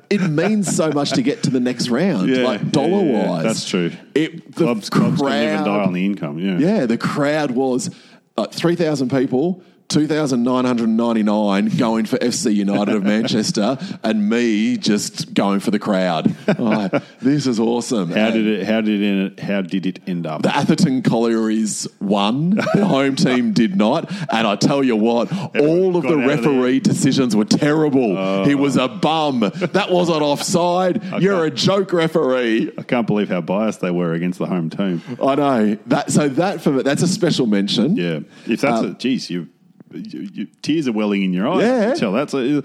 it 0.10 0.22
means 0.30 0.74
so 0.76 0.92
much 0.92 1.12
to 1.12 1.22
get 1.22 1.44
to 1.44 1.50
the 1.50 1.60
next 1.60 1.90
round, 1.90 2.30
Yeah, 2.30 2.44
like 2.44 2.72
dollar 2.72 3.04
yeah, 3.04 3.12
yeah. 3.12 3.30
wise. 3.30 3.44
That's 3.44 3.70
true. 3.70 3.92
It 4.16 4.54
the 4.56 4.66
clubs, 4.66 4.90
clubs 4.90 5.18
can 5.18 5.26
live 5.30 5.50
and 5.58 5.66
die 5.66 5.72
crowd- 5.78 5.88
on 5.88 5.94
the 5.94 6.06
income. 6.06 6.40
Yeah. 6.40 6.58
Yeah, 6.58 6.86
the 6.86 6.98
crowd 6.98 7.52
was 7.52 7.90
uh, 8.38 8.48
3,000 8.48 9.10
people, 9.10 9.64
2,999 9.94 11.70
going 11.78 12.06
for 12.06 12.18
FC 12.18 12.54
United 12.54 12.96
of 12.96 13.04
Manchester, 13.04 13.78
and 14.04 14.30
me 14.30 14.78
just 14.78 15.34
going 15.34 15.60
for 15.60 15.72
the 15.72 15.80
crowd. 15.80 16.36
Oh, 16.48 16.90
this 17.22 17.48
is 17.48 17.60
awesome. 17.60 18.10
How 18.12 18.26
And 18.28 18.34
did 18.34 18.48
it? 18.48 18.66
How 18.68 18.82
did 18.82 19.02
it? 19.02 19.40
How 19.40 19.62
did 19.62 19.86
it 19.86 20.00
end 20.08 20.26
up? 20.26 20.42
The 20.42 20.56
Atherton 20.56 21.02
Collieries 21.02 21.88
won. 22.02 22.52
The 22.74 22.86
home 22.86 23.16
team 23.16 23.54
did 23.54 23.76
not. 23.76 24.12
And 24.32 24.48
I 24.48 24.56
tell 24.56 24.84
you 24.84 24.96
what, 24.96 25.32
all 25.58 25.96
of 25.96 26.04
the 26.04 26.10
out 26.18 26.24
of 26.24 26.26
referee 26.26 26.80
decisions 26.80 27.36
were 27.36 27.46
terrible. 27.46 28.44
he 28.46 28.56
was 28.56 28.76
a 28.78 28.88
bum. 28.88 29.40
That 29.42 29.88
wasn't 29.92 30.22
offside. 30.22 31.04
You're 31.22 31.46
a 31.46 31.52
joke 31.52 31.94
referee. 31.94 32.72
I 32.78 32.84
can't 32.84 33.08
believe 33.08 33.30
how 33.30 33.42
biased 33.42 33.82
they 33.82 33.92
were 33.92 34.14
against 34.14 34.40
the 34.40 34.46
home 34.48 34.70
team. 34.70 35.02
I 35.22 35.36
know 35.36 35.78
that. 35.88 36.12
So 36.12 36.30
that 36.30 36.62
for 36.62 36.84
that's 36.84 37.02
a 37.04 37.08
special 37.08 37.46
mention. 37.46 37.96
Yeah, 37.96 38.20
if 38.48 38.62
that's 38.62 38.80
Um, 38.80 38.92
a 38.92 38.94
geez, 38.96 39.30
you 39.30 39.48
you, 39.94 40.22
you, 40.34 40.48
tears 40.62 40.88
are 40.88 40.92
welling 40.92 41.24
in 41.24 41.34
your 41.34 41.48
eyes. 41.48 41.62
Yeah. 41.64 41.94
Tell 41.94 42.12
that. 42.14 42.30
So, 42.30 42.60
uh, 42.60 42.62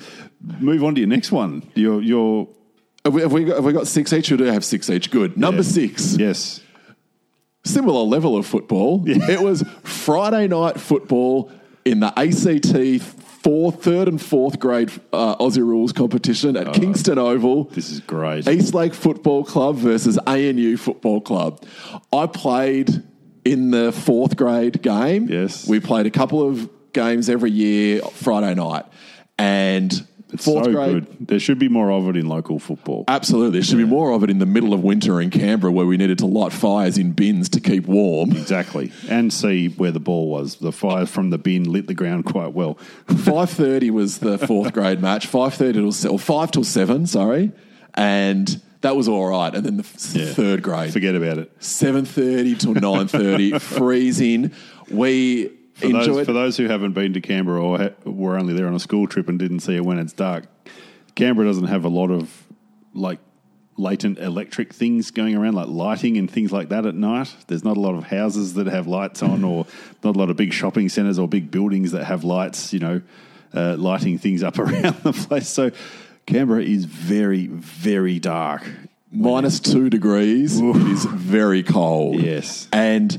move 0.61 0.82
on 0.85 0.94
to 0.94 1.00
your 1.00 1.08
next 1.08 1.30
one. 1.32 1.62
Your 1.75 2.00
your 2.02 2.49
Have 3.04 3.14
we, 3.14 3.23
have 3.23 3.32
we, 3.32 3.44
got, 3.44 3.56
have 3.56 3.64
we 3.64 3.73
got 3.73 3.87
six 3.87 4.12
each 4.12 4.30
or 4.32 4.37
do 4.37 4.49
I 4.49 4.52
have 4.52 4.64
six 4.64 4.88
each? 4.90 5.11
Good. 5.11 5.37
Number 5.37 5.62
Yeah. 5.62 5.68
six. 5.68 6.16
yes. 6.16 6.61
Similar 7.64 8.02
level 8.02 8.37
of 8.37 8.47
football. 8.47 9.02
It 9.06 9.40
was 9.42 9.62
Friday 9.82 10.49
night 10.49 10.80
football 10.80 11.50
in 11.85 12.00
the 12.00 12.12
ACT 12.18 13.02
fourth, 13.42 13.82
third 13.82 14.08
and 14.08 14.20
fourth 14.20 14.58
grade 14.58 14.90
uh, 15.12 15.37
Aussie 15.37 15.58
rules 15.58 15.92
competition 15.92 16.56
at 16.56 16.73
Kingston 16.75 17.18
Oval. 17.18 17.64
This 17.64 17.90
is 17.90 18.00
great. 18.00 18.47
Eastlake 18.49 18.94
Football 18.94 19.44
Club 19.44 19.76
versus 19.76 20.18
ANU 20.26 20.76
Football 20.76 21.20
Club. 21.20 21.64
I 22.12 22.26
played 22.26 23.02
in 23.44 23.70
the 23.70 23.92
fourth 23.92 24.37
grade 24.37 24.82
game. 24.82 25.28
Yes. 25.28 25.66
We 25.68 25.80
played 25.80 26.06
a 26.06 26.11
couple 26.11 26.42
of 26.47 26.68
games 26.99 27.28
every 27.28 27.50
year 27.50 28.00
Friday 28.02 28.55
night. 28.55 28.85
And 29.38 29.93
It's 30.33 30.45
fourth 30.45 30.64
so 30.67 30.73
grade. 30.73 30.93
good. 31.07 31.28
There 31.28 31.38
should 31.38 31.59
be 31.61 31.69
more 31.69 31.90
of 31.93 32.09
it 32.09 32.17
in 32.17 32.26
local 32.28 32.59
football. 32.59 33.05
Absolutely. 33.07 33.52
There 33.61 33.62
should 33.62 33.78
be 33.78 33.85
more 33.85 34.11
of 34.12 34.25
it 34.25 34.31
in 34.31 34.38
the 34.40 34.47
middle 34.47 34.75
of 34.75 34.83
winter 34.83 35.21
in 35.21 35.31
Canberra 35.31 35.71
where 35.73 35.87
we 35.87 35.97
needed 35.97 36.19
to 36.19 36.26
light 36.26 36.52
fires 36.52 36.99
in 36.99 37.12
bins 37.12 37.49
to 37.50 37.61
keep 37.61 37.87
warm. 37.87 38.33
Exactly. 38.33 38.90
And 39.09 39.33
see 39.33 39.69
where 39.69 39.93
the 39.93 40.00
ball 40.00 40.28
was. 40.28 40.57
The 40.57 40.73
fire 40.73 41.07
from 41.07 41.31
the 41.31 41.38
bin 41.38 41.71
lit 41.71 41.87
the 41.87 41.95
ground 41.95 42.25
quite 42.25 42.52
well. 42.52 42.76
5.30 43.07 43.90
was 43.90 44.19
the 44.19 44.38
fourth 44.38 44.73
grade 44.73 45.00
match. 45.00 45.31
5.30 45.31 45.73
till, 45.75 45.93
se- 45.93 46.09
or 46.09 46.19
5 46.19 46.50
till 46.50 46.64
7, 46.64 47.07
sorry. 47.07 47.52
And 47.95 48.61
that 48.81 48.97
was 48.97 49.09
all 49.09 49.28
right. 49.28 49.55
And 49.55 49.64
then 49.64 49.76
the 49.76 49.85
f- 49.85 50.14
Yeah. 50.14 50.33
third 50.33 50.62
grade. 50.62 50.93
Forget 50.93 51.14
about 51.14 51.38
it. 51.38 51.59
7.30 51.61 52.59
till 52.59 52.75
9.30, 52.75 53.61
freezing. 53.61 54.50
We 54.90 55.50
For 55.78 55.87
enjoyed... 55.87 56.06
those, 56.06 56.26
for 56.26 56.32
those 56.32 56.56
who 56.56 56.66
haven't 56.66 56.92
been 56.92 57.12
to 57.14 57.20
Canberra 57.20 57.62
or 57.62 57.78
ha- 57.78 57.90
were 58.04 58.37
only 58.37 58.52
there 58.52 58.66
on 58.66 58.75
a 58.75 58.80
school 58.80 59.06
trip 59.06 59.28
and 59.28 59.38
didn't 59.38 59.61
see 59.61 59.76
it 59.76 59.85
when 59.85 59.99
it's 59.99 60.12
dark, 60.12 60.47
Canberra 61.14 61.47
doesn't 61.47 61.68
have 61.68 61.85
a 61.85 61.88
lot 61.88 62.11
of 62.11 62.47
like 62.94 63.20
latent 63.76 64.18
electric 64.18 64.73
things 64.73 65.11
going 65.11 65.37
around, 65.37 65.54
like 65.54 65.68
lighting 65.68 66.16
and 66.16 66.30
things 66.30 66.52
like 66.52 66.68
that 66.70 66.85
at 66.85 66.94
night. 66.94 67.35
There's 67.47 67.64
not 67.64 67.76
a 67.76 67.80
lot 67.80 67.94
of 67.94 68.04
houses 68.04 68.54
that 68.54 68.66
have 68.66 68.87
lights 68.87 69.23
on, 69.23 69.44
or 69.44 69.66
not 70.02 70.16
a 70.16 70.18
lot 70.18 70.30
of 70.30 70.37
big 70.37 70.52
shopping 70.52 70.88
centres 70.88 71.18
or 71.18 71.28
big 71.28 71.50
buildings 71.50 71.92
that 71.92 72.04
have 72.04 72.25
lights. 72.25 72.73
You 72.73 72.80
know, 72.80 73.02
uh, 73.54 73.76
lighting 73.76 74.18
things 74.18 74.42
up 74.42 74.58
around 74.58 74.97
the 75.02 75.12
place. 75.12 75.49
So 75.49 75.70
Canberra 76.26 76.62
is 76.62 76.85
very, 76.85 77.47
very 77.47 78.18
dark. 78.18 78.68
minus 79.11 79.61
two 79.61 79.88
degrees. 79.88 80.61
It 80.61 80.76
is 80.76 81.04
very 81.04 81.62
cold. 81.62 82.20
Yes. 82.20 82.68
And 82.73 83.18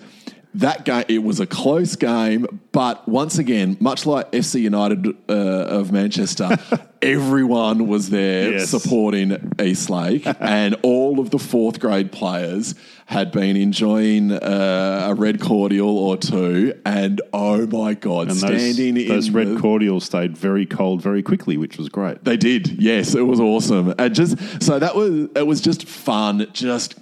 that 0.59 0.85
game, 0.85 1.03
it 1.07 1.23
was 1.23 1.39
a 1.39 1.45
close 1.45 1.95
game, 1.95 2.61
but 2.71 3.07
once 3.07 3.37
again, 3.37 3.77
much 3.79 4.05
like 4.05 4.31
FC 4.31 4.61
United 4.61 5.07
uh, 5.27 5.33
of 5.33 5.91
Manchester, 5.91 6.49
everyone 7.01 7.87
was 7.87 8.09
there 8.09 8.51
Yes. 8.53 8.69
supporting 8.69 9.53
Eastlake, 9.61 10.25
and 10.39 10.75
all 10.83 11.19
of 11.19 11.29
the 11.31 11.39
fourth 11.39 11.79
grade 11.79 12.11
players 12.11 12.75
had 13.05 13.31
been 13.31 13.55
enjoying 13.55 14.31
uh, 14.31 15.07
a 15.09 15.15
red 15.15 15.41
cordial 15.41 15.97
or 15.97 16.15
two, 16.17 16.73
and 16.85 17.21
oh 17.33 17.65
my 17.67 17.93
god, 17.95 18.27
And 18.29 18.37
standing 18.37 18.95
those, 18.95 19.07
those 19.07 19.29
red 19.31 19.47
the- 19.55 19.59
cordials 19.59 20.05
stayed 20.05 20.37
very 20.37 20.65
cold 20.65 21.01
very 21.01 21.23
quickly, 21.23 21.57
which 21.57 21.77
was 21.77 21.89
great. 21.89 22.23
They 22.23 22.37
did, 22.37 22.81
yes. 22.81 23.15
It 23.15 23.21
was 23.25 23.39
awesome, 23.39 23.93
and 23.97 24.13
just 24.13 24.37
so 24.61 24.77
that 24.79 24.95
was 24.95 25.29
it 25.35 25.47
was 25.47 25.61
just 25.61 25.87
fun, 25.87 26.47
just 26.53 26.95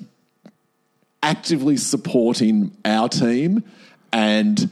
actively 1.23 1.77
supporting 1.77 2.75
our 2.85 3.09
team 3.09 3.63
and 4.11 4.69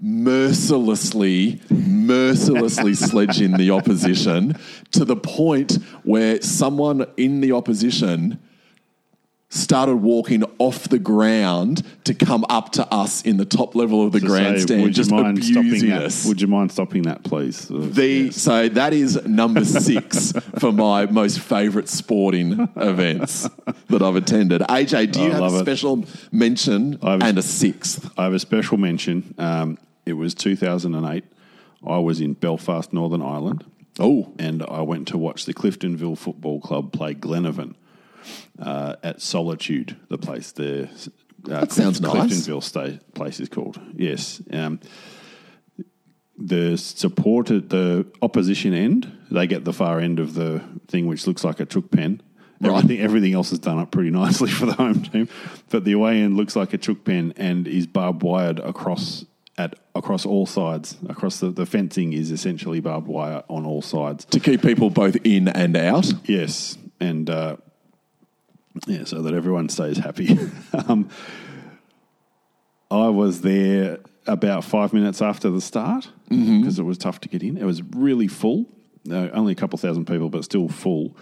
mercilessly, 0.00 1.60
mercilessly 1.70 2.94
sledging 2.94 3.56
the 3.56 3.70
opposition 3.70 4.56
to 4.90 5.04
the 5.04 5.16
point 5.16 5.72
where 6.02 6.40
someone 6.42 7.06
in 7.16 7.40
the 7.40 7.52
opposition 7.52 8.38
started 9.54 9.96
walking 9.96 10.42
off 10.58 10.88
the 10.88 10.98
ground 10.98 11.82
to 12.04 12.12
come 12.14 12.44
up 12.48 12.72
to 12.72 12.86
us 12.92 13.22
in 13.22 13.36
the 13.36 13.44
top 13.44 13.74
level 13.74 14.04
of 14.04 14.12
the 14.12 14.20
say, 14.20 14.26
grandstand, 14.26 14.82
would 14.82 14.92
just 14.94 15.10
you 15.10 15.16
mind 15.16 15.44
stopping 15.44 15.60
abusing 15.68 15.90
that? 15.90 16.02
us. 16.02 16.26
Would 16.26 16.40
you 16.40 16.48
mind 16.48 16.72
stopping 16.72 17.02
that, 17.02 17.22
please? 17.22 17.70
Uh, 17.70 17.88
The 17.92 18.06
yes. 18.06 18.36
so 18.36 18.68
that 18.68 18.92
is 18.92 19.24
number 19.26 19.64
six 19.64 20.32
for 20.58 20.72
my 20.72 21.06
most 21.06 21.38
favourite 21.40 21.88
sporting 21.88 22.68
events 22.76 23.48
that 23.88 24.02
I've 24.02 24.16
attended. 24.16 24.60
AJ, 24.62 25.12
do 25.12 25.20
you 25.22 25.30
I 25.32 25.34
have 25.34 25.52
a 25.54 25.56
it. 25.58 25.60
special 25.60 26.04
mention 26.32 26.98
I 27.02 27.12
have 27.12 27.22
and 27.22 27.38
a 27.38 27.42
sixth? 27.42 28.10
I 28.18 28.24
have 28.24 28.34
a 28.34 28.38
special 28.40 28.76
mention. 28.76 29.34
Um, 29.38 29.78
it 30.04 30.14
was 30.14 30.34
2008. 30.34 31.24
I 31.86 31.98
was 31.98 32.20
in 32.20 32.32
Belfast, 32.34 32.92
Northern 32.92 33.22
Ireland, 33.22 33.64
Oh, 34.00 34.32
and 34.40 34.62
I 34.64 34.80
went 34.82 35.06
to 35.08 35.18
watch 35.18 35.44
the 35.44 35.54
Cliftonville 35.54 36.18
Football 36.18 36.60
Club 36.60 36.92
play 36.92 37.14
Glenavon 37.14 37.74
uh, 38.58 38.96
at 39.02 39.20
Solitude, 39.20 39.96
the 40.08 40.18
place. 40.18 40.52
there. 40.52 40.88
Uh, 41.46 41.60
that 41.60 41.72
sounds 41.72 42.00
nice. 42.00 42.14
Cliftonville 42.14 42.62
sta- 42.62 42.98
place 43.14 43.40
is 43.40 43.48
called. 43.48 43.78
Yes. 43.94 44.42
Um, 44.50 44.80
the 46.36 46.72
at 46.72 47.68
the 47.68 48.06
opposition 48.22 48.74
end, 48.74 49.12
they 49.30 49.46
get 49.46 49.64
the 49.64 49.72
far 49.72 50.00
end 50.00 50.18
of 50.18 50.34
the 50.34 50.62
thing, 50.88 51.06
which 51.06 51.26
looks 51.26 51.44
like 51.44 51.60
a 51.60 51.66
chook 51.66 51.90
pen. 51.90 52.22
Right. 52.60 52.78
Everything, 52.78 53.00
everything 53.00 53.34
else 53.34 53.52
is 53.52 53.58
done 53.58 53.78
up 53.78 53.90
pretty 53.90 54.10
nicely 54.22 54.50
for 54.50 54.66
the 54.66 54.74
home 54.74 55.02
team, 55.02 55.28
but 55.70 55.84
the 55.84 55.92
away 55.92 56.22
end 56.22 56.36
looks 56.36 56.56
like 56.56 56.72
a 56.72 56.78
chook 56.78 57.04
pen 57.04 57.34
and 57.36 57.68
is 57.68 57.86
barbed 57.86 58.22
wired 58.22 58.58
across 58.60 59.24
at 59.58 59.78
across 59.94 60.24
all 60.26 60.46
sides. 60.46 60.96
Across 61.08 61.40
the, 61.40 61.50
the 61.50 61.66
fencing 61.66 62.12
is 62.12 62.30
essentially 62.30 62.80
barbed 62.80 63.06
wire 63.06 63.44
on 63.48 63.64
all 63.64 63.82
sides. 63.82 64.24
to 64.26 64.40
keep 64.40 64.62
people 64.62 64.90
both 64.90 65.16
in 65.24 65.48
and 65.48 65.76
out. 65.76 66.10
Yes, 66.24 66.78
and 67.00 67.28
uh, 67.28 67.56
yeah, 68.86 69.04
so 69.04 69.22
that 69.22 69.34
everyone 69.34 69.68
stays 69.68 69.98
happy. 69.98 70.38
um, 70.88 71.08
I 72.90 73.08
was 73.08 73.40
there 73.40 73.98
about 74.26 74.64
five 74.64 74.92
minutes 74.92 75.20
after 75.20 75.50
the 75.50 75.60
start 75.60 76.08
because 76.28 76.78
it 76.78 76.84
was 76.84 76.98
tough 76.98 77.20
to 77.20 77.28
get 77.28 77.42
in. 77.42 77.56
It 77.56 77.64
was 77.64 77.82
really 77.82 78.28
full, 78.28 78.66
uh, 79.10 79.28
only 79.32 79.52
a 79.52 79.56
couple 79.56 79.78
thousand 79.78 80.06
people, 80.06 80.28
but 80.28 80.44
still 80.44 80.68
full. 80.68 81.16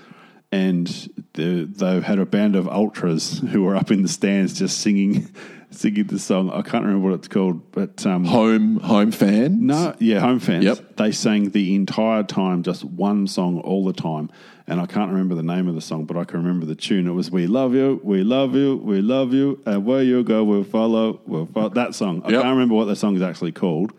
And 0.50 0.86
the, 1.34 1.64
they 1.64 2.00
had 2.00 2.18
a 2.18 2.26
band 2.26 2.56
of 2.56 2.68
ultras 2.68 3.38
who 3.38 3.62
were 3.62 3.74
up 3.74 3.90
in 3.90 4.02
the 4.02 4.08
stands 4.08 4.58
just 4.58 4.78
singing, 4.78 5.34
singing 5.74 6.04
the 6.06 6.18
song. 6.18 6.50
I 6.50 6.62
can't 6.62 6.84
remember 6.84 7.08
what 7.10 7.14
it's 7.16 7.28
called, 7.28 7.72
but 7.72 8.04
um, 8.06 8.24
Home 8.24 8.80
home 8.80 9.10
fan. 9.12 9.66
no, 9.66 9.94
yeah, 9.98 10.20
home 10.20 10.38
fans. 10.38 10.64
Yep. 10.64 10.96
They 10.96 11.12
sang 11.12 11.50
the 11.50 11.74
entire 11.74 12.22
time, 12.22 12.62
just 12.62 12.84
one 12.84 13.26
song 13.26 13.60
all 13.60 13.84
the 13.84 13.92
time. 13.92 14.30
And 14.66 14.80
I 14.80 14.86
can't 14.86 15.10
remember 15.10 15.34
the 15.34 15.42
name 15.42 15.66
of 15.68 15.74
the 15.74 15.80
song, 15.80 16.04
but 16.04 16.16
I 16.16 16.24
can 16.24 16.38
remember 16.42 16.64
the 16.66 16.74
tune. 16.76 17.06
It 17.06 17.12
was 17.12 17.30
"We 17.30 17.46
love 17.46 17.74
you, 17.74 18.00
we 18.04 18.22
love 18.22 18.54
you, 18.54 18.76
we 18.76 19.00
love 19.02 19.32
you, 19.34 19.60
and 19.66 19.84
where 19.84 20.02
you 20.02 20.22
go, 20.22 20.44
we'll 20.44 20.62
follow." 20.64 21.20
We'll 21.26 21.46
follow. 21.46 21.68
That 21.70 21.94
song. 21.94 22.22
I 22.24 22.30
Yep. 22.30 22.42
can't 22.42 22.52
remember 22.54 22.74
what 22.76 22.84
the 22.84 22.96
song 22.96 23.16
is 23.16 23.22
actually 23.22 23.52
called. 23.52 23.92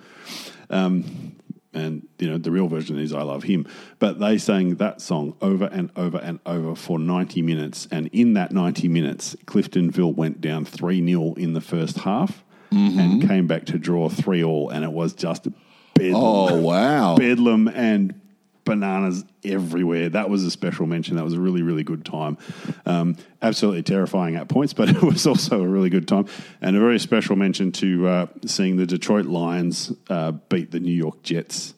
Um, 0.70 1.33
and 1.74 2.08
you 2.20 2.30
know 2.30 2.38
the 2.38 2.52
real 2.52 2.68
version 2.68 2.98
is 3.00 3.14
"I 3.14 3.22
Love 3.24 3.44
Him," 3.44 3.68
but 4.00 4.20
they 4.20 4.38
sang 4.38 4.76
that 4.76 5.02
song 5.02 5.36
over 5.42 5.66
and 5.66 5.92
over 5.96 6.18
and 6.18 6.40
over 6.46 6.76
for 6.76 7.00
ninety 7.00 7.42
minutes. 7.42 7.88
And 7.92 8.08
in 8.08 8.34
that 8.34 8.52
ninety 8.52 8.88
minutes, 8.88 9.36
Cliftonville 9.46 10.16
went 10.16 10.42
down 10.42 10.66
three 10.66 11.06
0 11.06 11.34
in 11.34 11.54
the 11.54 11.62
first 11.62 12.00
half 12.00 12.44
mm-hmm. 12.72 13.00
and 13.00 13.28
came 13.28 13.48
back 13.48 13.66
to 13.66 13.78
draw 13.78 14.10
three 14.10 14.44
all, 14.44 14.70
and 14.70 14.84
it 14.84 14.92
was 14.92 15.14
just 15.14 15.48
bedlam, 15.94 16.16
Oh 16.16 16.62
wow! 16.62 17.16
bedlam 17.16 17.68
and 17.68 18.20
bananas 18.66 19.24
everywhere. 19.44 20.10
That 20.10 20.30
was 20.30 20.44
a 20.44 20.52
special 20.52 20.86
mention. 20.86 21.16
That 21.16 21.24
was 21.24 21.34
a 21.34 21.40
really, 21.40 21.62
really 21.62 21.84
good 21.84 22.06
time. 22.06 22.38
Um, 22.86 23.18
absolutely 23.42 23.84
terrifying 23.84 24.36
at 24.36 24.48
points, 24.48 24.74
but 24.74 24.90
it 24.90 25.02
was 25.02 25.28
also 25.28 25.62
a 25.62 25.68
really 25.68 25.90
good 25.90 26.08
time. 26.08 26.28
And 26.62 26.76
a 26.76 26.80
very 26.80 27.00
special 27.00 27.36
mention 27.36 27.72
to 27.74 28.08
uh, 28.08 28.26
seeing 28.46 28.78
the 28.78 28.86
Detroit 28.86 29.26
Lions 29.26 29.92
uh, 30.10 30.32
beat 30.32 30.72
the 30.72 30.80
New 30.80 30.94
York 30.94 31.22
Jets 31.24 31.74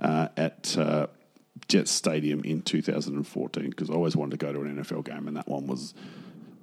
uh, 0.00 0.28
at 0.36 0.76
uh, 0.76 1.06
Jets 1.68 1.90
Stadium 1.90 2.42
in 2.44 2.62
2014 2.62 3.70
because 3.70 3.90
I 3.90 3.94
always 3.94 4.16
wanted 4.16 4.38
to 4.38 4.46
go 4.46 4.52
to 4.52 4.60
an 4.62 4.76
NFL 4.76 5.04
game, 5.04 5.28
and 5.28 5.36
that 5.36 5.48
one 5.48 5.66
was 5.66 5.94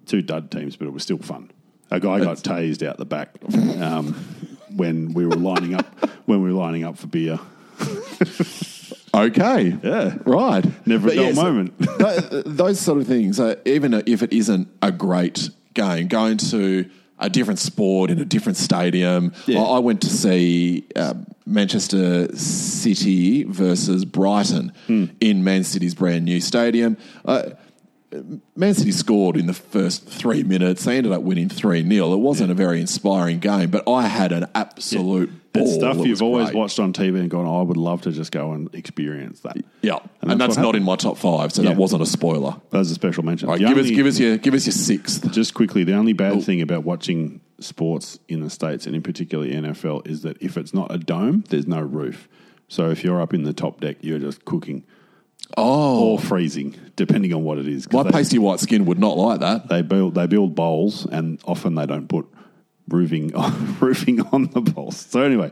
two 0.06 0.22
dud 0.22 0.52
teams, 0.52 0.76
but 0.76 0.88
it 0.88 0.92
was 0.92 1.04
still 1.04 1.18
fun. 1.18 1.52
A 1.92 2.00
guy 2.00 2.20
got 2.20 2.38
tased 2.38 2.86
out 2.86 2.98
the 2.98 3.06
back 3.06 3.36
um, 3.80 4.14
when 4.76 5.14
we 5.14 5.26
were 5.26 5.36
lining 5.36 5.76
up 5.76 5.86
when 6.26 6.42
we 6.42 6.52
were 6.52 6.60
lining 6.60 6.84
up 6.84 6.98
for 6.98 7.08
beer. 7.08 7.40
Okay. 9.14 9.78
Yeah. 9.84 10.18
Right. 10.26 10.66
Never 10.88 11.08
a 11.08 11.12
But 11.12 11.16
dull 11.16 11.26
yes, 11.26 11.36
moment. 11.36 11.74
th- 12.00 12.44
those 12.46 12.80
sort 12.80 13.00
of 13.00 13.08
things, 13.08 13.40
uh, 13.40 13.56
even 13.66 13.94
if 14.08 14.24
it 14.24 14.34
isn't 14.34 14.68
a 14.82 14.92
great 14.92 15.50
game, 15.74 16.08
going 16.08 16.38
to 16.38 16.90
a 17.20 17.30
different 17.30 17.60
sport 17.60 18.10
in 18.10 18.20
a 18.20 18.26
different 18.26 18.58
stadium. 18.58 19.32
Yeah. 19.46 19.60
I, 19.60 19.76
I 19.76 19.80
went 19.80 20.02
to 20.02 20.10
see 20.10 20.86
um, 20.96 21.28
Manchester 21.46 22.36
City 22.36 23.44
versus 23.44 24.04
Brighton 24.04 24.74
Hmm. 24.88 25.06
in 25.22 25.44
Man 25.44 25.64
City's 25.64 25.94
brand 25.96 26.26
new 26.26 26.42
stadium. 26.42 26.98
Uh, 27.24 27.52
Man 28.56 28.74
City 28.74 28.92
scored 28.92 29.38
in 29.38 29.48
the 29.48 29.54
first 29.54 30.06
three 30.08 30.44
minutes. 30.44 30.86
They 30.86 30.98
ended 30.98 31.12
up 31.12 31.22
winning 31.24 31.50
3 31.50 31.88
0. 31.88 32.14
It 32.14 32.18
wasn't 32.18 32.52
a 32.52 32.54
very 32.54 32.80
inspiring 32.82 33.40
game, 33.40 33.70
but 33.72 33.88
I 33.88 34.08
had 34.08 34.32
an 34.32 34.46
absolute 34.54 35.30
ball. 35.30 35.40
It's 35.56 35.74
stuff 35.76 35.98
It 36.00 36.08
you've 36.08 36.22
always 36.24 36.48
great. 36.48 36.56
watched 36.58 36.80
on 36.80 36.94
TV 36.94 37.20
and 37.20 37.30
gone, 37.30 37.46
oh, 37.46 37.60
I 37.60 37.62
would 37.62 37.78
love 37.78 38.02
to 38.02 38.12
just 38.12 38.32
go 38.32 38.54
and 38.54 38.74
experience 38.74 39.42
that. 39.42 39.58
Yeah, 39.84 39.98
And 40.22 40.32
and, 40.32 40.42
that's 40.42 40.56
that's, 40.56 40.58
what 40.58 40.64
not 40.64 40.76
in 40.76 40.84
my 40.84 40.96
top 40.96 41.18
five, 41.18 41.52
so 41.52 41.62
Yeah. 41.62 41.70
that 41.70 41.78
wasn't 41.78 42.02
a 42.02 42.06
spoiler. 42.08 42.56
That 42.72 42.80
was 42.80 42.90
a 42.92 42.96
special 42.96 43.24
mention. 43.24 43.50
All 43.50 43.56
right, 43.56 43.62
give 43.68 43.78
us 43.78 43.90
give 43.92 44.06
us 44.08 44.20
your 44.20 44.38
give 44.38 44.54
us 44.56 44.66
your 44.66 44.74
sixth. 44.74 45.32
Just 45.32 45.54
quickly, 45.54 45.84
the 45.84 45.94
only 45.94 46.14
bad 46.14 46.34
Oh. 46.38 46.42
thing 46.42 46.62
about 46.62 46.84
watching 46.84 47.40
sports 47.60 48.18
in 48.28 48.42
the 48.42 48.50
States 48.50 48.88
and 48.88 48.96
in 48.96 49.02
particular 49.04 49.46
NFL 49.46 50.02
is 50.08 50.24
that 50.24 50.38
if 50.42 50.58
it's 50.58 50.74
not 50.74 50.94
a 50.94 50.98
dome, 50.98 51.44
there's 51.50 51.68
no 51.68 51.82
roof. 51.82 52.28
So 52.68 52.90
if 52.90 53.04
you're 53.04 53.22
up 53.22 53.34
in 53.34 53.44
the 53.44 53.54
top 53.54 53.80
deck, 53.80 53.98
you're 54.02 54.20
just 54.20 54.44
cooking 54.46 54.84
Oh, 55.56 56.14
or 56.14 56.20
freezing, 56.20 56.76
depending 56.96 57.32
on 57.34 57.44
what 57.44 57.60
it 57.60 57.68
is. 57.68 57.92
my 57.92 58.02
they, 58.04 58.10
pasty 58.12 58.40
white 58.40 58.60
skin 58.60 58.86
would 58.86 58.98
not 58.98 59.18
like 59.18 59.40
that. 59.42 59.70
they 59.70 59.82
build 59.84 60.16
they 60.16 60.26
build 60.26 60.56
bowls, 60.56 61.06
and 61.06 61.38
often 61.46 61.76
they 61.76 61.86
don't 61.86 62.08
put 62.10 62.26
roofing 62.88 63.28
roofing 63.80 64.22
on 64.28 64.48
the 64.48 64.62
bowls. 64.62 64.98
So 64.98 65.22
anyway, 65.22 65.52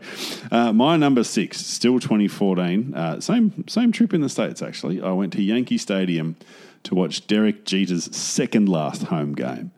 uh, 0.52 0.74
my 0.74 0.98
number 0.98 1.24
six, 1.24 1.66
still 1.66 2.00
2014, 2.00 2.94
uh, 2.94 3.20
same 3.22 3.68
same 3.68 3.92
trip 3.92 4.14
in 4.14 4.22
the 4.22 4.30
states. 4.30 4.62
Actually, 4.62 5.02
I 5.02 5.12
went 5.12 5.34
to 5.34 5.42
Yankee 5.42 5.78
Stadium 5.78 6.36
to 6.84 6.96
watch 6.96 7.28
Derek 7.28 7.66
Jeter's 7.66 8.16
second 8.16 8.68
last 8.68 9.04
home 9.04 9.34
game 9.34 9.72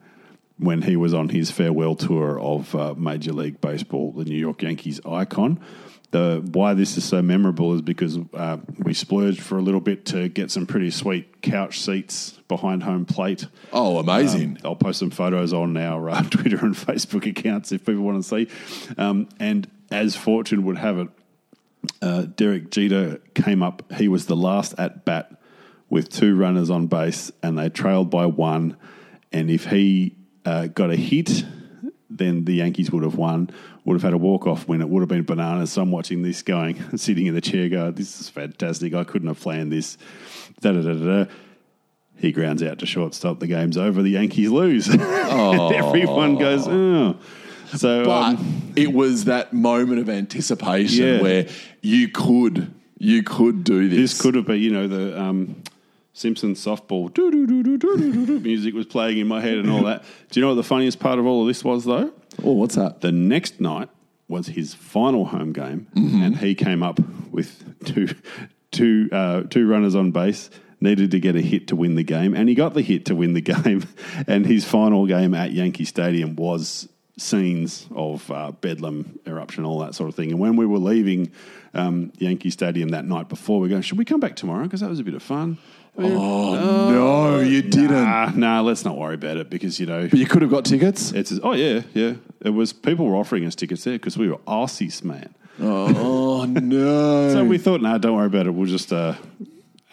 when 0.58 0.82
he 0.82 0.96
was 0.96 1.12
on 1.12 1.30
his 1.30 1.50
farewell 1.50 1.96
tour 1.96 2.38
of 2.40 2.74
uh, 2.74 2.94
Major 2.94 3.32
League 3.32 3.60
Baseball, 3.60 4.12
the 4.12 4.24
New 4.24 4.36
York 4.36 4.62
Yankees 4.62 5.00
icon. 5.04 5.60
The 6.14 6.48
why 6.52 6.74
this 6.74 6.96
is 6.96 7.04
so 7.04 7.22
memorable 7.22 7.74
is 7.74 7.82
because 7.82 8.20
uh, 8.34 8.58
we 8.78 8.94
splurged 8.94 9.42
for 9.42 9.58
a 9.58 9.60
little 9.60 9.80
bit 9.80 10.06
to 10.06 10.28
get 10.28 10.48
some 10.52 10.64
pretty 10.64 10.92
sweet 10.92 11.42
couch 11.42 11.80
seats 11.80 12.38
behind 12.46 12.84
home 12.84 13.04
plate. 13.04 13.48
Oh, 13.72 13.98
amazing! 13.98 14.50
Um, 14.50 14.58
I'll 14.64 14.76
post 14.76 15.00
some 15.00 15.10
photos 15.10 15.52
on 15.52 15.76
our 15.76 16.08
uh, 16.08 16.22
Twitter 16.30 16.58
and 16.58 16.76
Facebook 16.76 17.26
accounts 17.28 17.72
if 17.72 17.84
people 17.84 18.02
want 18.02 18.22
to 18.22 18.28
see. 18.28 18.48
Um, 18.96 19.28
and 19.40 19.68
as 19.90 20.14
fortune 20.14 20.62
would 20.66 20.78
have 20.78 20.98
it, 20.98 21.08
uh, 22.00 22.22
Derek 22.36 22.70
Jeter 22.70 23.20
came 23.34 23.60
up. 23.60 23.82
He 23.94 24.06
was 24.06 24.26
the 24.26 24.36
last 24.36 24.72
at 24.78 25.04
bat 25.04 25.32
with 25.90 26.10
two 26.10 26.36
runners 26.36 26.70
on 26.70 26.86
base, 26.86 27.32
and 27.42 27.58
they 27.58 27.70
trailed 27.70 28.10
by 28.10 28.26
one. 28.26 28.76
And 29.32 29.50
if 29.50 29.66
he 29.66 30.14
uh, 30.44 30.68
got 30.68 30.92
a 30.92 30.96
hit, 30.96 31.44
then 32.08 32.44
the 32.44 32.54
Yankees 32.54 32.92
would 32.92 33.02
have 33.02 33.16
won. 33.16 33.50
Would 33.84 33.94
have 33.94 34.02
had 34.02 34.14
a 34.14 34.18
walk 34.18 34.46
off 34.46 34.66
win. 34.66 34.80
It 34.80 34.88
would 34.88 35.00
have 35.00 35.08
been 35.08 35.24
bananas. 35.24 35.72
So 35.72 35.82
I'm 35.82 35.90
watching 35.90 36.22
this 36.22 36.42
going, 36.42 36.82
sitting 36.96 37.26
in 37.26 37.34
the 37.34 37.40
chair, 37.40 37.68
going, 37.68 37.92
"This 37.94 38.20
is 38.20 38.28
fantastic. 38.28 38.94
I 38.94 39.04
couldn't 39.04 39.28
have 39.28 39.40
planned 39.40 39.70
this." 39.72 39.98
Da 40.60 40.72
da 40.72 40.80
da 40.80 40.94
da. 40.94 41.30
He 42.16 42.32
grounds 42.32 42.62
out 42.62 42.78
to 42.78 42.86
shortstop. 42.86 43.40
The 43.40 43.46
game's 43.48 43.76
over. 43.76 44.00
The 44.00 44.10
Yankees 44.10 44.48
lose. 44.50 44.88
Everyone 44.94 46.36
goes, 46.38 46.66
oh. 46.68 47.16
So, 47.76 48.04
But 48.04 48.22
um, 48.38 48.72
it 48.76 48.92
was 48.92 49.24
that 49.24 49.52
moment 49.52 49.98
of 50.00 50.08
anticipation 50.08 51.06
Yeah. 51.06 51.20
where 51.22 51.48
you 51.82 52.08
could 52.08 52.72
you 52.98 53.24
could 53.24 53.64
do 53.64 53.88
this. 53.88 54.12
this 54.12 54.20
could 54.20 54.36
have 54.36 54.46
been, 54.46 54.60
you 54.60 54.70
know, 54.70 54.86
the 54.86 55.20
um, 55.20 55.56
Simpsons 56.12 56.64
softball 56.64 57.12
music 58.42 58.74
was 58.74 58.86
playing 58.86 59.18
in 59.18 59.26
my 59.26 59.40
head 59.40 59.58
and 59.58 59.68
all 59.70 59.82
that. 59.82 60.04
Do 60.30 60.38
you 60.40 60.42
know 60.46 60.50
what 60.50 60.54
the 60.54 60.62
funniest 60.62 61.00
part 61.00 61.18
of 61.18 61.26
all 61.26 61.42
of 61.42 61.48
this 61.48 61.64
was, 61.64 61.84
though? 61.84 62.12
Oh, 62.42 62.52
what's 62.52 62.74
that? 62.74 63.00
The 63.00 63.12
next 63.12 63.60
night 63.60 63.88
was 64.28 64.48
his 64.48 64.74
final 64.74 65.26
home 65.26 65.52
game, 65.52 65.86
and 65.94 66.36
he 66.36 66.54
came 66.54 66.82
up 66.82 66.98
with 67.30 67.84
two, 67.84 68.08
two, 68.70 69.08
uh, 69.12 69.42
two 69.42 69.68
runners 69.68 69.94
on 69.94 70.10
base. 70.10 70.50
Needed 70.80 71.12
to 71.12 71.20
get 71.20 71.36
a 71.36 71.40
hit 71.40 71.68
to 71.68 71.76
win 71.76 71.94
the 71.94 72.02
game, 72.02 72.34
and 72.34 72.48
he 72.48 72.54
got 72.54 72.74
the 72.74 72.82
hit 72.82 73.06
to 73.06 73.14
win 73.14 73.32
the 73.32 73.40
game. 73.62 73.84
And 74.26 74.44
his 74.44 74.64
final 74.64 75.06
game 75.06 75.32
at 75.34 75.52
Yankee 75.52 75.84
Stadium 75.84 76.36
was 76.36 76.88
scenes 77.16 77.86
of 77.94 78.28
uh, 78.30 78.50
bedlam 78.52 79.18
eruption, 79.26 79.64
all 79.64 79.78
that 79.78 79.94
sort 79.94 80.08
of 80.08 80.14
thing. 80.14 80.30
And 80.30 80.40
when 80.40 80.56
we 80.56 80.66
were 80.66 80.78
leaving 80.78 81.30
um, 81.72 82.12
Yankee 82.18 82.50
Stadium 82.50 82.90
that 82.90 83.04
night 83.04 83.28
before, 83.28 83.60
we 83.60 83.68
are 83.68 83.70
going, 83.70 83.82
should 83.82 83.98
we 83.98 84.04
come 84.04 84.20
back 84.20 84.36
tomorrow? 84.36 84.64
Because 84.64 84.80
that 84.80 84.90
was 84.90 85.00
a 85.00 85.04
bit 85.04 85.14
of 85.14 85.22
fun. 85.22 85.58
Oh, 85.96 86.90
no, 86.90 87.40
you 87.40 87.62
didn't. 87.62 87.90
Nah, 88.04 88.30
nah, 88.34 88.60
let's 88.60 88.84
not 88.84 88.98
worry 88.98 89.14
about 89.14 89.36
it 89.36 89.48
because 89.50 89.78
you 89.78 89.86
know 89.86 90.08
But 90.08 90.18
you 90.18 90.26
could 90.26 90.42
have 90.42 90.50
got 90.50 90.64
tickets. 90.64 91.12
it's 91.12 91.32
oh 91.42 91.52
yeah, 91.52 91.82
yeah. 91.94 92.14
It 92.40 92.50
was 92.50 92.72
people 92.72 93.06
were 93.06 93.16
offering 93.16 93.44
us 93.44 93.54
tickets 93.54 93.84
there 93.84 93.94
because 93.94 94.18
we 94.18 94.28
were 94.28 94.38
Aussies, 94.38 95.04
man. 95.04 95.34
Oh 95.60 96.44
no! 96.48 97.32
So 97.32 97.44
we 97.44 97.58
thought, 97.58 97.80
no, 97.80 97.96
don't 97.98 98.16
worry 98.16 98.26
about 98.26 98.46
it. 98.46 98.50
We'll 98.50 98.66
just 98.68 98.92
uh, 98.92 99.14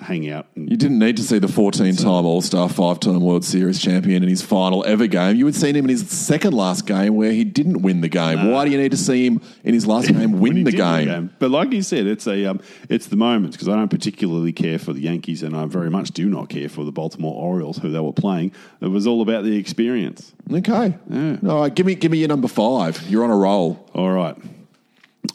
hang 0.02 0.30
out. 0.30 0.48
And, 0.56 0.70
You 0.70 0.78
didn't 0.78 1.00
need 1.00 1.18
to 1.18 1.24
see 1.24 1.40
the 1.40 1.48
14 1.48 1.96
time 1.96 2.26
All 2.26 2.42
Star, 2.42 2.68
five 2.68 3.00
time 3.00 3.22
World 3.22 3.46
Series 3.46 3.80
champion 3.80 4.24
in 4.24 4.30
his 4.30 4.42
final 4.42 4.84
ever 4.86 5.08
game. 5.08 5.36
You 5.36 5.46
had 5.46 5.56
seen 5.56 5.76
him 5.76 5.86
in 5.86 5.90
his 5.90 6.10
second 6.10 6.54
last 6.54 6.86
game 6.86 7.16
where 7.16 7.32
he 7.32 7.44
didn't 7.44 7.82
win 7.82 8.02
the 8.02 8.10
game. 8.10 8.52
Why 8.52 8.66
do 8.66 8.72
you 8.72 8.78
need 8.78 8.92
to 8.92 8.98
see 8.98 9.26
him 9.26 9.42
in 9.64 9.74
his 9.74 9.86
last 9.86 10.08
game 10.12 10.40
when 10.40 10.56
he 10.56 10.64
win 10.64 10.64
the 10.64 10.72
did 10.72 10.78
game? 10.78 11.34
But 11.40 11.52
like 11.52 11.72
you 11.72 11.82
said, 11.82 12.08
it's 12.08 12.28
a 12.28 12.46
um, 12.46 12.60
it's 12.90 13.08
the 13.08 13.16
moments 13.16 13.56
because 13.56 13.70
I 13.70 13.76
don't 13.76 13.90
particularly 13.90 14.54
care 14.54 14.80
for 14.80 14.94
the 14.94 15.02
Yankees, 15.02 15.44
and 15.44 15.56
I 15.56 15.66
very 15.66 15.90
much 15.90 16.12
do 16.12 16.30
not 16.30 16.50
care 16.50 16.70
for 16.70 16.84
the 16.84 16.92
Baltimore 16.92 17.34
Orioles, 17.34 17.78
who 17.78 17.92
they 17.92 18.00
were 18.00 18.14
playing. 18.14 18.52
It 18.82 18.88
was 18.88 19.08
all 19.08 19.22
about 19.22 19.44
the 19.44 19.56
experience. 19.58 20.34
Okay. 20.52 20.96
Yeah. 21.10 21.38
All 21.48 21.62
right, 21.62 21.74
give 21.74 21.86
me, 21.86 21.96
give 21.96 22.12
me 22.12 22.18
your 22.18 22.28
number 22.28 22.48
five. 22.48 23.02
You're 23.10 23.24
on 23.24 23.32
a 23.32 23.36
roll. 23.36 23.90
All 23.94 24.12
right. 24.12 24.36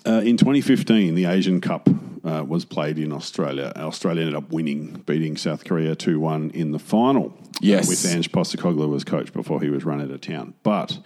Uh, 0.05 0.21
in 0.25 0.37
2015, 0.37 1.15
the 1.15 1.25
Asian 1.27 1.61
Cup 1.61 1.89
uh, 2.27 2.45
was 2.45 2.65
played 2.65 2.99
in 2.99 3.13
Australia. 3.13 3.73
Australia 3.77 4.23
ended 4.23 4.35
up 4.35 4.51
winning, 4.51 5.03
beating 5.07 5.37
South 5.37 5.65
Korea 5.65 5.95
2 5.95 6.19
1 6.19 6.51
in 6.51 6.73
the 6.73 6.79
final. 6.79 7.37
Yes. 7.61 7.87
Uh, 7.87 7.91
with 7.91 8.15
Ange 8.15 8.33
Postecoglou 8.33 8.95
as 8.97 9.05
coach 9.05 9.33
before 9.33 9.61
he 9.63 9.71
was 9.71 9.85
run 9.85 10.01
out 10.01 10.11
of 10.11 10.21
town. 10.21 10.55
But 10.63 10.99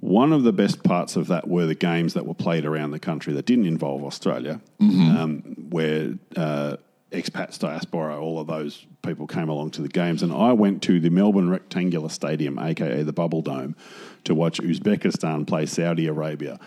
one 0.00 0.32
of 0.32 0.42
the 0.42 0.52
best 0.52 0.82
parts 0.82 1.16
of 1.16 1.28
that 1.28 1.46
were 1.46 1.66
the 1.66 1.74
games 1.74 2.14
that 2.14 2.26
were 2.26 2.34
played 2.34 2.64
around 2.64 2.90
the 2.90 2.98
country 2.98 3.32
that 3.34 3.46
didn't 3.46 3.66
involve 3.66 4.02
Australia, 4.02 4.60
um, 4.80 5.40
where 5.70 6.14
uh, 6.36 6.76
expats, 7.12 7.58
diaspora, 7.58 8.18
all 8.20 8.38
of 8.38 8.46
those 8.46 8.86
people 9.02 9.26
came 9.26 9.48
along 9.48 9.70
to 9.72 9.82
the 9.82 9.88
games. 9.88 10.22
And 10.22 10.32
I 10.32 10.52
went 10.52 10.82
to 10.84 11.00
the 11.00 11.10
Melbourne 11.10 11.50
Rectangular 11.50 12.08
Stadium, 12.08 12.58
aka 12.58 13.02
the 13.02 13.12
Bubble 13.12 13.42
Dome, 13.42 13.76
to 14.24 14.34
watch 14.34 14.58
Uzbekistan 14.60 15.46
play 15.46 15.66
Saudi 15.66 16.06
Arabia. 16.06 16.58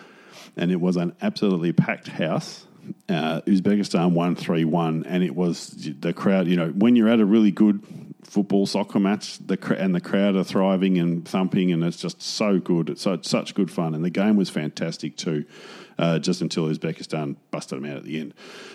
And 0.56 0.72
it 0.72 0.80
was 0.80 0.96
an 0.96 1.16
absolutely 1.22 1.74
packed 1.74 2.10
house. 2.10 2.68
Uh, 3.10 3.42
Uzbekistan 3.42 4.12
won 4.12 4.36
3 4.36 4.66
1, 4.66 5.06
and 5.08 5.24
it 5.24 5.36
was 5.36 5.70
the 6.00 6.14
crowd. 6.14 6.48
You 6.48 6.56
know, 6.56 6.70
when 6.70 6.96
you're 6.96 7.10
at 7.10 7.20
a 7.20 7.26
really 7.26 7.52
good 7.52 7.82
football 8.24 8.66
soccer 8.66 9.00
match, 9.00 9.38
the 9.40 9.58
cr- 9.58 9.74
and 9.74 9.94
the 9.94 10.02
crowd 10.02 10.36
are 10.36 10.44
thriving 10.44 10.98
and 10.98 11.28
thumping, 11.28 11.72
and 11.72 11.84
it's 11.84 11.98
just 11.98 12.22
so 12.22 12.60
good. 12.60 12.90
It's 12.90 13.04
so, 13.04 13.20
such 13.22 13.54
good 13.56 13.70
fun, 13.70 13.94
and 13.94 14.04
the 14.04 14.10
game 14.10 14.36
was 14.36 14.50
fantastic 14.50 15.18
too. 15.18 15.46
Uh, 16.00 16.18
just 16.18 16.42
until 16.42 16.66
Uzbekistan 16.66 17.36
busted 17.52 17.78
them 17.78 17.86
out 17.86 17.98
at 17.98 18.04
the 18.04 18.20
end. 18.20 18.34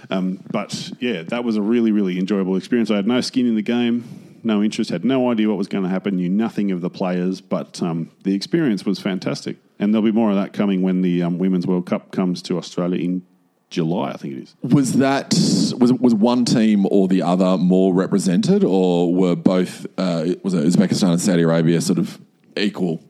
Um, 0.08 0.40
but 0.52 0.92
yeah, 1.00 1.22
that 1.24 1.42
was 1.42 1.56
a 1.56 1.62
really, 1.62 1.90
really 1.90 2.16
enjoyable 2.16 2.54
experience. 2.54 2.92
I 2.92 2.96
had 2.96 3.08
no 3.08 3.20
skin 3.20 3.44
in 3.44 3.56
the 3.56 3.62
game, 3.62 4.38
no 4.44 4.62
interest, 4.62 4.90
had 4.90 5.04
no 5.04 5.28
idea 5.28 5.48
what 5.48 5.58
was 5.58 5.66
going 5.66 5.82
to 5.82 5.90
happen, 5.90 6.14
knew 6.14 6.28
nothing 6.28 6.70
of 6.70 6.80
the 6.80 6.90
players, 6.90 7.40
but 7.40 7.82
um, 7.82 8.12
the 8.22 8.34
experience 8.34 8.86
was 8.86 9.00
fantastic. 9.00 9.56
And 9.80 9.92
there'll 9.92 10.04
be 10.04 10.12
more 10.12 10.30
of 10.30 10.36
that 10.36 10.52
coming 10.52 10.80
when 10.80 11.02
the 11.02 11.24
um, 11.24 11.38
Women's 11.38 11.66
World 11.66 11.86
Cup 11.86 12.12
comes 12.12 12.40
to 12.42 12.56
Australia 12.56 13.02
in 13.02 13.22
July, 13.70 14.10
I 14.10 14.16
think 14.16 14.34
it 14.34 14.42
is. 14.44 14.56
Was 14.62 14.94
that 14.94 15.34
was 15.78 15.92
was 15.92 16.14
one 16.14 16.44
team 16.44 16.86
or 16.90 17.06
the 17.08 17.22
other 17.22 17.58
more 17.58 17.92
represented, 17.92 18.64
or 18.64 19.12
were 19.14 19.36
both 19.36 19.86
uh, 19.98 20.26
was 20.42 20.54
it 20.54 20.64
Uzbekistan 20.64 21.12
and 21.12 21.20
Saudi 21.20 21.42
Arabia 21.42 21.80
sort 21.80 21.98
of 21.98 22.20
equal? 22.56 23.02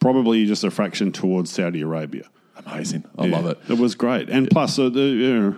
Probably 0.00 0.46
just 0.46 0.64
a 0.64 0.70
fraction 0.70 1.12
towards 1.12 1.50
Saudi 1.50 1.80
Arabia. 1.82 2.28
Amazing, 2.64 3.04
I 3.18 3.26
Yeah, 3.26 3.36
love 3.36 3.46
it. 3.46 3.58
It 3.68 3.78
was 3.78 3.94
great, 3.94 4.28
and 4.30 4.48
plus 4.48 4.78
uh, 4.78 4.88
the 4.88 5.00
you 5.00 5.40
know, 5.40 5.56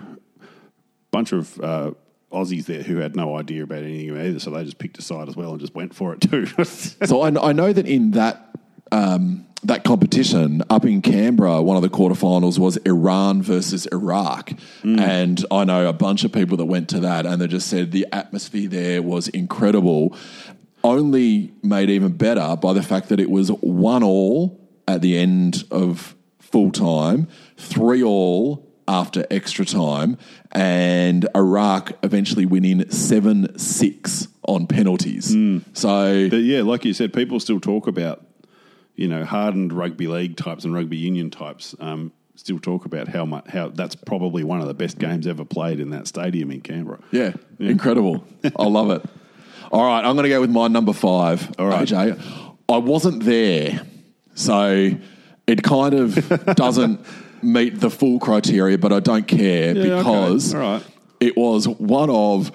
bunch 1.11 1.31
of 1.31 1.59
uh, 1.61 1.91
Aussies 2.31 2.65
there 2.65 2.83
who 2.83 2.97
had 2.97 3.15
no 3.15 3.37
idea 3.37 3.63
about 3.63 3.83
anything 3.83 4.15
either, 4.17 4.39
so 4.39 4.51
they 4.51 4.63
just 4.63 4.77
picked 4.77 4.97
a 4.99 5.01
side 5.01 5.27
as 5.29 5.35
well 5.35 5.51
and 5.51 5.59
just 5.59 5.73
went 5.73 5.95
for 5.95 6.13
it 6.13 6.21
too. 6.21 6.45
So 6.63 7.21
I, 7.21 7.49
I 7.49 7.53
know 7.53 7.71
that 7.73 7.87
in 7.87 8.11
that 8.11 8.48
um, 8.91 9.45
that 9.63 9.83
competition 9.83 10.63
up 10.69 10.85
in 10.85 11.01
Canberra, 11.01 11.61
one 11.61 11.75
of 11.75 11.83
the 11.83 11.89
quarterfinals 11.89 12.57
was 12.57 12.77
Iran 12.77 13.41
versus 13.41 13.85
Iraq, 13.87 14.53
and 14.83 15.45
I 15.51 15.63
know 15.65 15.87
a 15.89 15.93
bunch 15.93 16.23
of 16.23 16.31
people 16.31 16.55
that 16.57 16.65
went 16.65 16.87
to 16.89 16.99
that, 17.01 17.25
and 17.25 17.41
they 17.41 17.47
just 17.47 17.67
said 17.67 17.91
the 17.91 18.07
atmosphere 18.11 18.69
there 18.69 19.01
was 19.01 19.27
incredible. 19.27 20.15
Only 20.81 21.51
made 21.61 21.89
even 21.89 22.13
better 22.13 22.55
by 22.55 22.71
the 22.71 22.81
fact 22.81 23.09
that 23.09 23.19
it 23.19 23.29
was 23.29 23.49
one 23.49 24.01
all 24.01 24.57
at 24.87 25.01
the 25.01 25.17
end 25.17 25.65
of 25.71 26.15
full 26.39 26.71
time, 26.71 27.27
three 27.57 28.01
all 28.01 28.65
after 28.87 29.25
extra 29.29 29.65
time, 29.65 30.17
and 30.53 31.27
Iraq 31.35 31.91
eventually 32.01 32.45
winning 32.45 32.89
seven 32.89 33.57
six 33.59 34.29
on 34.47 34.67
penalties. 34.67 35.35
So 35.73 36.29
But 36.29 36.37
yeah, 36.37 36.61
like 36.61 36.85
you 36.85 36.93
said, 36.93 37.13
people 37.13 37.41
still 37.41 37.59
talk 37.59 37.85
about 37.87 38.25
you 38.99 39.07
know 39.07 39.23
hardened 39.23 39.71
rugby 39.73 40.07
league 40.07 40.35
types 40.35 40.65
and 40.65 40.73
rugby 40.73 40.97
union 40.97 41.29
types. 41.31 41.75
Um, 41.79 42.11
still 42.35 42.59
talk 42.59 42.85
about 42.85 43.07
how 43.07 43.25
much 43.25 43.47
how 43.47 43.69
that's 43.69 43.95
probably 43.95 44.43
one 44.43 44.61
of 44.61 44.67
the 44.67 44.73
best 44.73 44.97
games 44.97 45.25
ever 45.27 45.43
played 45.45 45.79
in 45.79 45.89
that 45.91 46.07
stadium 46.07 46.51
in 46.51 46.61
Canberra. 46.61 46.99
Yeah, 47.11 47.33
incredible. 47.59 48.23
I 48.57 48.65
love 48.65 48.91
it. 48.91 49.03
All 49.71 49.85
right, 49.85 50.03
I'm 50.03 50.15
going 50.15 50.23
to 50.23 50.29
go 50.29 50.41
with 50.41 50.49
my 50.49 50.67
number 50.67 50.93
five. 50.93 51.53
All 51.59 51.67
right. 51.67 51.87
AJ. 51.87 52.19
I 52.67 52.77
wasn't 52.77 53.23
there, 53.23 53.81
so 54.35 54.91
it 55.47 55.63
kind 55.63 55.93
of 55.93 56.45
doesn't 56.55 56.99
meet 57.41 57.79
the 57.79 57.89
full 57.89 58.19
criteria, 58.19 58.77
but 58.77 58.91
I 58.93 58.99
don't 58.99 59.27
care 59.27 59.75
Yeah, 59.75 59.81
okay. 59.93 59.97
because 59.99 60.53
All 60.53 60.61
right. 60.61 60.83
it 61.19 61.37
was 61.37 61.67
one 61.67 62.09
of 62.09 62.51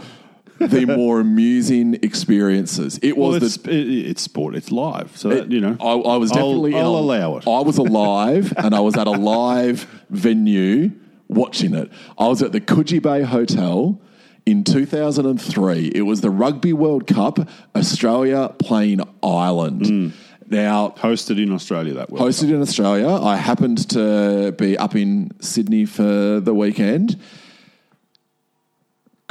the 0.69 0.85
more 0.87 1.21
amusing 1.21 1.95
experiences. 2.03 2.99
It 3.03 3.17
was 3.17 3.31
Well, 3.33 3.41
the 3.41 3.47
it's, 3.47 3.57
it, 3.59 4.09
it's 4.11 4.23
sport. 4.23 4.55
It's 4.55 4.71
live. 4.73 5.17
So, 5.17 5.29
that, 5.31 5.51
you 5.53 5.61
know. 5.61 5.77
I, 5.81 5.93
I 6.15 6.17
was 6.17 6.31
I'll- 6.33 6.39
definitely. 6.39 6.75
I'll 6.77 6.97
allow 6.97 7.37
it. 7.39 7.47
I 7.49 7.61
was 7.61 7.79
alive, 7.79 8.53
and 8.59 8.75
I 8.75 8.81
was 8.81 8.97
at 8.97 9.07
a 9.07 9.11
live 9.13 9.87
venue 10.11 10.93
watching 11.29 11.75
it. 11.75 11.91
I 12.19 12.29
was 12.29 12.43
at 12.43 12.53
the 12.53 12.61
Coogee 12.61 13.01
Bay 13.03 13.23
Hotel 13.23 14.01
in 14.47 14.63
2003. 14.65 15.89
It 15.95 16.03
was 16.03 16.21
the 16.21 16.31
Rugby 16.31 16.73
World 16.73 17.07
Cup, 17.07 17.49
Australia 17.75 18.55
playing 18.59 19.01
Ireland. 19.23 19.87
Hmm. 19.87 20.09
Now, 20.47 20.91
Hosted 20.99 21.43
in 21.43 21.51
Australia 21.53 21.95
that 21.95 22.11
way. 22.11 22.21
hosted 22.21 22.51
in 22.51 22.61
Australia. 22.61 23.09
I 23.09 23.37
happened 23.37 23.89
to 23.91 24.53
be 24.53 24.77
up 24.77 24.95
in 24.95 25.31
Sydney 25.41 25.87
for 25.87 26.39
the 26.41 26.53
weekend. 26.53 27.19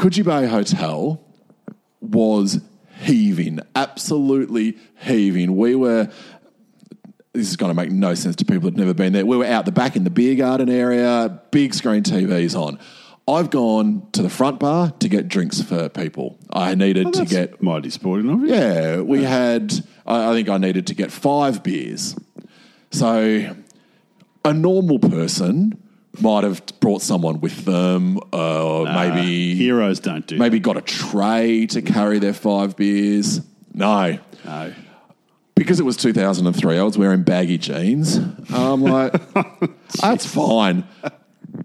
Coogee 0.03 0.25
Bay 0.25 0.47
Hotel 0.47 1.23
was 2.01 2.59
heaving, 2.99 3.61
absolutely 3.73 4.77
heaving. 4.97 5.55
We 5.55 5.75
were. 5.75 6.09
This 7.31 7.49
is 7.49 7.55
going 7.55 7.69
to 7.69 7.73
make 7.73 7.89
no 7.89 8.13
sense 8.13 8.35
to 8.35 8.45
people 8.45 8.63
who've 8.63 8.77
never 8.77 8.93
been 8.93 9.13
there. 9.13 9.25
We 9.25 9.37
were 9.37 9.45
out 9.45 9.63
the 9.63 9.71
back 9.71 9.95
in 9.95 10.03
the 10.03 10.09
beer 10.09 10.35
garden 10.35 10.69
area, 10.69 11.41
big 11.51 11.73
screen 11.73 12.03
TVs 12.03 12.53
on. 12.53 12.79
I've 13.29 13.49
gone 13.49 14.05
to 14.11 14.21
the 14.21 14.29
front 14.29 14.59
bar 14.59 14.91
to 14.91 15.07
get 15.07 15.29
drinks 15.29 15.61
for 15.61 15.87
people. 15.87 16.37
I 16.51 16.75
needed 16.75 17.07
oh, 17.07 17.11
to 17.11 17.19
That's 17.19 17.31
get 17.31 17.63
mighty 17.63 17.89
sporting 17.89 18.29
of 18.29 18.41
you. 18.41 18.47
yeah, 18.47 18.99
we 18.99 19.23
had. 19.23 19.73
I, 20.05 20.31
I 20.31 20.33
think 20.33 20.49
I 20.49 20.57
needed 20.57 20.85
to 20.87 20.95
get 20.95 21.13
five 21.13 21.63
beers. 21.63 22.13
So, 22.91 23.55
a 24.43 24.53
normal 24.53 24.99
person 24.99 25.81
might 26.21 26.43
have 26.43 26.61
brought 26.79 27.01
someone 27.01 27.39
with 27.41 27.65
them, 27.65 28.19
or 28.31 28.87
uh, 28.87 28.93
maybe 28.93 29.55
Heroes 29.55 29.99
don't 29.99 30.25
do 30.27 30.37
maybe 30.37 30.59
got 30.59 30.77
a 30.77 30.81
tray 30.81 31.65
to 31.67 31.81
carry 31.81 32.19
their 32.19 32.33
five 32.33 32.75
beers. 32.75 33.41
No. 33.73 34.19
No. 34.45 34.73
because 35.55 35.79
it 35.79 35.83
was 35.83 35.97
2003. 35.97 36.77
I 36.77 36.83
was 36.83 36.97
wearing 36.97 37.23
baggy 37.23 37.57
jeans. 37.57 38.17
I'm 38.49 38.83
like, 38.83 39.13
that's 40.01 40.25
fine. 40.25 40.83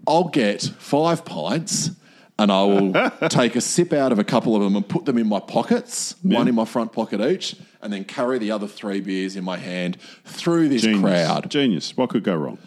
I'll 0.07 0.29
get 0.29 0.61
five 0.79 1.25
pints. 1.25 1.91
And 2.39 2.53
I 2.53 2.63
will 2.63 2.93
take 3.29 3.57
a 3.57 3.61
sip 3.61 3.91
out 3.91 4.13
of 4.13 4.17
a 4.19 4.23
couple 4.23 4.55
of 4.55 4.61
them 4.61 4.77
and 4.77 4.87
put 4.87 5.03
them 5.03 5.17
in 5.17 5.27
my 5.27 5.41
pockets, 5.41 6.15
one 6.23 6.47
in 6.47 6.55
my 6.55 6.63
front 6.63 6.93
pocket 6.93 7.19
each, 7.19 7.57
and 7.81 7.91
then 7.91 8.05
carry 8.05 8.39
the 8.39 8.51
other 8.51 8.65
three 8.65 9.01
beers 9.01 9.35
in 9.35 9.43
my 9.43 9.57
hand 9.57 9.97
through 10.23 10.69
this 10.69 10.83
Genius. 10.83 11.01
crowd. 11.01 11.51
Genius. 11.51 11.97
What 11.97 12.09
could 12.11 12.23
go 12.23 12.35
wrong? 12.37 12.57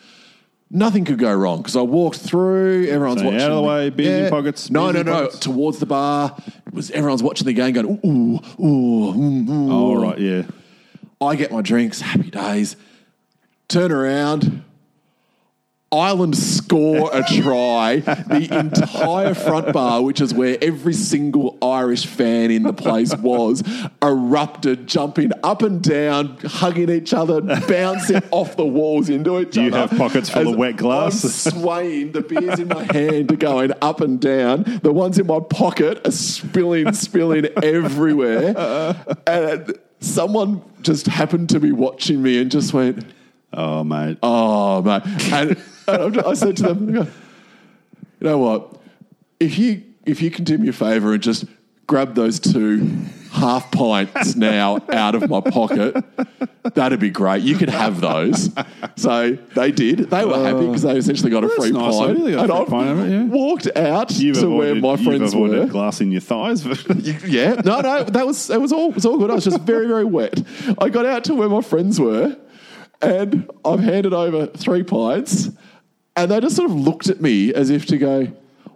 Nothing 0.74 1.04
could 1.04 1.18
go 1.18 1.32
wrong 1.34 1.58
because 1.58 1.76
I 1.76 1.82
walked 1.82 2.16
through. 2.18 2.86
Everyone's 2.88 3.20
So 3.20 3.26
watching. 3.26 3.40
out 3.42 3.50
of 3.50 3.56
the 3.56 3.62
way, 3.62 3.90
beers 3.90 4.08
in 4.08 4.20
your 4.22 4.30
pockets, 4.30 4.70
No, 4.70 4.84
beers 4.90 4.94
no, 4.94 5.00
in 5.00 5.06
no. 5.06 5.12
pockets. 5.26 5.38
Towards 5.40 5.78
the 5.80 5.86
bar, 5.86 6.34
it 6.66 6.72
was 6.72 6.90
everyone's 6.92 7.22
watching 7.22 7.44
the 7.46 7.52
game, 7.52 7.74
going 7.74 8.00
ooh, 8.04 8.08
ooh, 8.08 8.64
ooh. 8.64 9.12
mm, 9.14 9.46
mm. 9.46 9.70
All 9.70 9.98
right, 9.98 10.18
yeah. 10.18 10.42
I 11.20 11.36
get 11.36 11.52
my 11.52 11.60
drinks, 11.60 12.00
happy 12.00 12.30
days. 12.30 12.76
Turn 13.68 13.92
around. 13.92 14.64
Ireland 15.92 16.36
score 16.36 17.10
a 17.12 17.22
try. 17.22 18.00
The 18.00 18.48
entire 18.50 19.34
front 19.34 19.72
bar, 19.72 20.02
which 20.02 20.20
is 20.20 20.32
where 20.32 20.56
every 20.62 20.94
single 20.94 21.58
Irish 21.62 22.06
fan 22.06 22.50
in 22.50 22.62
the 22.62 22.72
place 22.72 23.14
was, 23.16 23.62
erupted, 24.02 24.86
jumping 24.86 25.32
up 25.42 25.62
and 25.62 25.82
down, 25.82 26.38
hugging 26.44 26.88
each 26.88 27.12
other, 27.12 27.40
bouncing 27.40 28.22
off 28.30 28.56
the 28.56 28.64
walls 28.64 29.08
into 29.10 29.38
each 29.40 29.50
Do 29.52 29.62
you 29.62 29.68
other. 29.68 29.88
have 29.88 29.98
pockets 29.98 30.30
full 30.30 30.48
of 30.48 30.56
wet 30.56 30.76
glass? 30.76 31.22
I'm 31.46 31.52
swaying, 31.60 32.12
the 32.12 32.22
beers 32.22 32.58
in 32.58 32.68
my 32.68 32.84
hand 32.92 33.30
are 33.30 33.36
going 33.36 33.72
up 33.82 34.00
and 34.00 34.18
down. 34.20 34.80
The 34.82 34.92
ones 34.92 35.18
in 35.18 35.26
my 35.26 35.40
pocket 35.40 36.06
are 36.06 36.10
spilling, 36.10 36.92
spilling 36.94 37.46
everywhere. 37.62 38.96
And 39.26 39.78
someone 40.00 40.62
just 40.80 41.06
happened 41.06 41.50
to 41.50 41.60
be 41.60 41.72
watching 41.72 42.22
me 42.22 42.40
and 42.40 42.50
just 42.50 42.72
went, 42.72 43.04
Oh, 43.54 43.84
mate. 43.84 44.16
Oh, 44.22 44.80
mate. 44.80 45.02
And 45.30 45.56
I 45.92 46.34
said 46.34 46.56
to 46.58 46.62
them, 46.64 46.94
you 46.94 47.06
know 48.20 48.38
what? 48.38 48.80
If 49.40 49.58
you 49.58 49.82
if 50.04 50.22
you 50.22 50.30
can 50.30 50.44
do 50.44 50.58
me 50.58 50.68
a 50.68 50.72
favour 50.72 51.12
and 51.12 51.22
just 51.22 51.44
grab 51.86 52.14
those 52.14 52.40
two 52.40 52.86
half 53.32 53.70
pints 53.70 54.36
now 54.36 54.80
out 54.92 55.14
of 55.14 55.28
my 55.28 55.40
pocket, 55.40 55.96
that'd 56.74 57.00
be 57.00 57.10
great. 57.10 57.42
You 57.42 57.56
could 57.56 57.68
have 57.68 58.00
those. 58.00 58.50
So 58.96 59.32
they 59.54 59.72
did. 59.72 60.10
They 60.10 60.24
were 60.24 60.38
happy 60.38 60.58
oh. 60.58 60.66
because 60.66 60.82
they 60.82 60.96
essentially 60.96 61.30
got 61.30 61.44
a 61.44 61.48
free 61.48 61.70
nice, 61.70 61.96
pint. 61.96 62.18
though. 62.18 62.24
They 62.24 62.32
got 62.32 62.50
a 62.50 62.76
and 62.76 63.00
I 63.00 63.06
yeah. 63.06 63.24
walked 63.24 63.68
out 63.76 64.10
You've 64.12 64.38
to 64.40 64.50
where 64.50 64.72
avoided, 64.76 64.82
my 64.82 64.90
you've 64.90 65.04
friends 65.04 65.34
were. 65.34 65.66
glass 65.66 66.00
in 66.00 66.12
your 66.12 66.20
thighs. 66.20 66.64
Yeah, 67.26 67.54
no, 67.64 67.80
no, 67.80 68.04
that 68.04 68.26
was 68.26 68.50
it 68.50 68.60
was 68.60 68.72
all 68.72 68.90
it 68.90 68.94
was 68.94 69.06
all 69.06 69.18
good. 69.18 69.30
I 69.30 69.34
was 69.34 69.44
just 69.44 69.60
very, 69.60 69.86
very 69.86 70.04
wet. 70.04 70.42
I 70.78 70.88
got 70.88 71.06
out 71.06 71.24
to 71.24 71.34
where 71.34 71.48
my 71.48 71.62
friends 71.62 71.98
were, 71.98 72.36
and 73.00 73.50
I've 73.64 73.80
handed 73.80 74.12
over 74.12 74.46
three 74.46 74.82
pints, 74.82 75.50
and 76.16 76.30
they 76.30 76.40
just 76.40 76.56
sort 76.56 76.70
of 76.70 76.76
looked 76.76 77.08
at 77.08 77.20
me 77.20 77.52
as 77.54 77.70
if 77.70 77.86
to 77.86 77.98
go, 77.98 78.28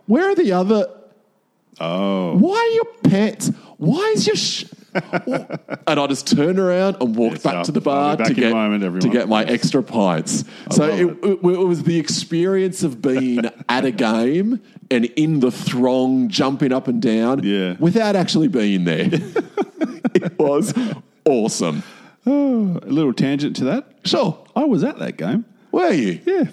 "Where 0.06 0.30
are 0.30 0.34
the 0.34 0.52
other? 0.52 0.86
oh. 1.80 2.36
Why 2.36 2.56
are 2.56 2.74
your 2.74 2.84
pants? 3.10 3.48
Why 3.78 4.12
is 4.14 4.26
your?" 4.26 4.36
Sh-? 4.36 4.64
and 4.96 6.00
I 6.00 6.06
just 6.06 6.26
turned 6.34 6.58
around 6.58 6.96
and 7.02 7.14
walked 7.14 7.42
back 7.42 7.64
to 7.66 7.72
the 7.72 7.82
bar 7.82 8.12
I'll 8.12 8.16
be 8.16 8.22
back 8.24 8.28
to 8.28 8.34
get 8.34 8.52
moment, 8.54 9.02
to 9.02 9.08
get 9.10 9.28
my 9.28 9.44
extra 9.44 9.82
pints. 9.82 10.44
so 10.70 10.86
love 10.88 10.98
it, 10.98 11.06
it, 11.22 11.38
it 11.44 11.66
was 11.66 11.82
the 11.82 11.98
experience 11.98 12.82
of 12.82 13.02
being 13.02 13.40
at 13.68 13.84
a 13.84 13.90
game 13.90 14.58
and 14.90 15.04
in 15.04 15.40
the 15.40 15.50
throng, 15.50 16.30
jumping 16.30 16.72
up 16.72 16.88
and 16.88 17.02
down, 17.02 17.42
Yeah. 17.42 17.76
without 17.78 18.16
actually 18.16 18.48
being 18.48 18.84
there. 18.84 19.08
it 20.14 20.38
was 20.38 20.72
awesome. 21.26 21.82
A 22.26 22.30
little 22.30 23.12
tangent 23.12 23.54
to 23.56 23.64
that. 23.64 23.86
Sure, 24.04 24.46
I 24.56 24.64
was 24.64 24.82
at 24.82 24.98
that 24.98 25.18
game. 25.18 25.44
were 25.72 25.92
you? 25.92 26.20
Yeah. 26.24 26.44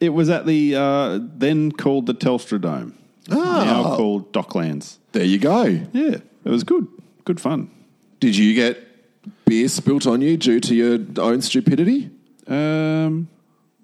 It 0.00 0.10
was 0.10 0.28
at 0.28 0.46
the 0.46 0.74
uh, 0.76 1.18
then 1.22 1.72
called 1.72 2.06
the 2.06 2.14
Telstra 2.14 2.60
Dome, 2.60 2.94
Ah. 3.30 3.64
now 3.64 3.96
called 3.96 4.32
Docklands. 4.32 4.98
There 5.12 5.24
you 5.24 5.38
go. 5.38 5.62
Yeah, 5.64 6.16
it 6.44 6.50
was 6.50 6.64
good. 6.64 6.86
Good 7.24 7.40
fun. 7.40 7.70
Did 8.20 8.36
you 8.36 8.54
get 8.54 8.78
beer 9.46 9.68
spilt 9.68 10.06
on 10.06 10.20
you 10.20 10.36
due 10.36 10.60
to 10.60 10.74
your 10.74 10.98
own 11.18 11.40
stupidity? 11.42 12.10
Um, 12.46 13.28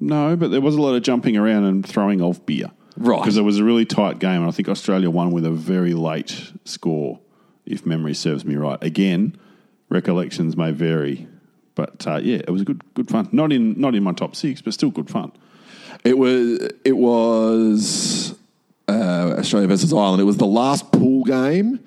no, 0.01 0.37
but 0.37 0.51
there 0.51 0.61
was 0.61 0.75
a 0.75 0.83
lot 0.83 0.95
of 0.95 1.03
jumping 1.03 1.37
around 1.37 1.65
and 1.65 1.87
throwing 1.87 2.21
of 2.21 2.45
beer. 2.47 2.71
Right. 2.97 3.19
Because 3.21 3.37
it 3.39 3.43
was 3.43 3.59
a 3.59 3.65
really 3.65 3.87
tight 3.87 4.19
game, 4.19 4.41
and 4.43 4.49
I 4.49 4.51
think 4.51 4.69
Australia 4.69 5.09
won 5.11 5.31
with 5.33 5.47
a 5.47 5.51
very 5.51 5.95
late 5.95 6.53
score, 6.67 7.21
if 7.65 7.87
memory 7.87 8.13
serves 8.15 8.45
me 8.45 8.55
right. 8.57 8.79
Again, 8.83 9.37
recollections 9.89 10.57
may 10.59 10.73
vary, 10.73 11.27
but 11.75 12.07
uh, 12.07 12.17
yeah, 12.23 12.37
it 12.37 12.51
was 12.51 12.63
good, 12.65 12.83
good 12.95 13.09
fun. 13.09 13.29
Not 13.33 13.51
in 13.51 13.81
not 13.81 13.95
in 13.95 14.03
my 14.03 14.13
top 14.13 14.37
six, 14.37 14.61
but 14.61 14.75
still 14.75 14.91
good 14.91 15.09
fun. 15.09 15.33
It 16.05 16.19
was 16.19 16.59
it 16.85 16.97
was 16.97 18.35
uh, 18.89 19.37
Australia 19.39 19.69
versus 19.69 19.93
Ireland. 19.93 20.21
It 20.21 20.25
was 20.25 20.37
the 20.39 20.47
last 20.47 20.91
pool 20.93 21.23
game, 21.25 21.79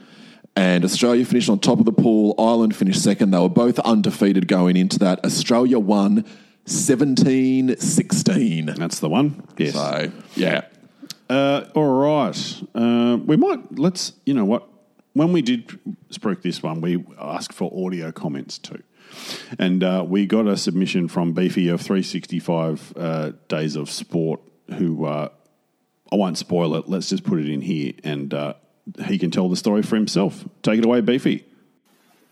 and 0.55 0.83
Australia 0.85 1.25
finished 1.25 1.49
on 1.49 1.59
top 1.59 1.79
of 1.79 1.85
the 1.85 1.91
pool. 1.91 2.35
Ireland 2.37 2.75
finished 2.75 3.01
second. 3.03 3.31
They 3.31 3.39
were 3.39 3.49
both 3.49 3.79
undefeated 3.79 4.47
going 4.47 4.77
into 4.77 4.99
that. 4.99 5.23
Australia 5.25 5.79
won 5.79 6.23
17-16. 6.65 8.75
That's 8.75 8.99
the 8.99 9.09
one. 9.09 9.43
Yes. 9.57 9.73
So 9.73 10.11
yeah, 10.35 10.61
Uh, 11.29 11.65
all 11.75 11.99
right. 11.99 12.61
Uh, 12.73 13.17
we 13.25 13.35
might, 13.37 13.77
let's, 13.79 14.13
you 14.25 14.33
know 14.33 14.45
what? 14.45 14.67
When 15.13 15.31
we 15.31 15.41
did 15.41 15.67
spruik 16.11 16.41
this 16.41 16.61
one, 16.61 16.81
we 16.81 17.03
asked 17.19 17.53
for 17.53 17.71
audio 17.85 18.11
comments 18.11 18.57
too. 18.57 18.81
And 19.59 19.83
uh, 19.83 20.05
we 20.07 20.25
got 20.25 20.47
a 20.47 20.57
submission 20.57 21.07
from 21.07 21.33
Beefy 21.33 21.69
of 21.69 21.81
365 21.81 22.93
uh, 22.95 23.31
Days 23.47 23.75
of 23.75 23.89
Sport, 23.89 24.41
who 24.77 25.05
uh, 25.05 25.29
I 26.11 26.15
won't 26.15 26.37
spoil 26.37 26.75
it. 26.75 26.87
Let's 26.87 27.09
just 27.09 27.23
put 27.23 27.39
it 27.39 27.49
in 27.49 27.61
here 27.61 27.93
and 28.03 28.33
uh, 28.33 28.53
he 29.05 29.17
can 29.17 29.31
tell 29.31 29.49
the 29.49 29.55
story 29.55 29.81
for 29.81 29.95
himself. 29.95 30.45
Take 30.61 30.79
it 30.79 30.85
away, 30.85 31.01
Beefy. 31.01 31.45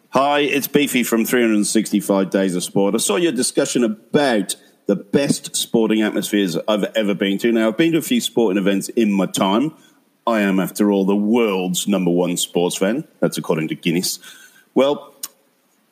Hi, 0.10 0.42
it's 0.42 0.68
Beefy 0.68 1.04
from 1.04 1.26
365 1.26 2.30
Days 2.30 2.56
of 2.56 2.64
Sport. 2.64 2.94
I 2.94 3.00
saw 3.00 3.16
your 3.16 3.32
discussion 3.32 3.84
about 3.84 4.56
the 4.86 4.96
best 4.96 5.56
sporting 5.56 6.02
atmospheres 6.02 6.58
I've 6.68 6.84
ever 6.96 7.16
been 7.16 7.40
to. 7.40 7.52
Now, 7.52 7.70
I've 7.70 7.78
been 7.78 7.94
to 7.94 7.98
a 7.98 8.04
few 8.04 8.22
sporting 8.22 8.62
events 8.62 8.90
in 8.90 9.12
my 9.12 9.26
time. 9.26 9.74
I 10.28 10.42
am, 10.42 10.60
after 10.60 10.92
all, 10.92 11.06
the 11.06 11.16
world's 11.16 11.88
number 11.88 12.12
one 12.12 12.38
sports 12.38 12.78
fan. 12.78 13.08
That's 13.20 13.38
according 13.38 13.70
to 13.70 13.76
Guinness. 13.76 14.20
Well, 14.74 15.13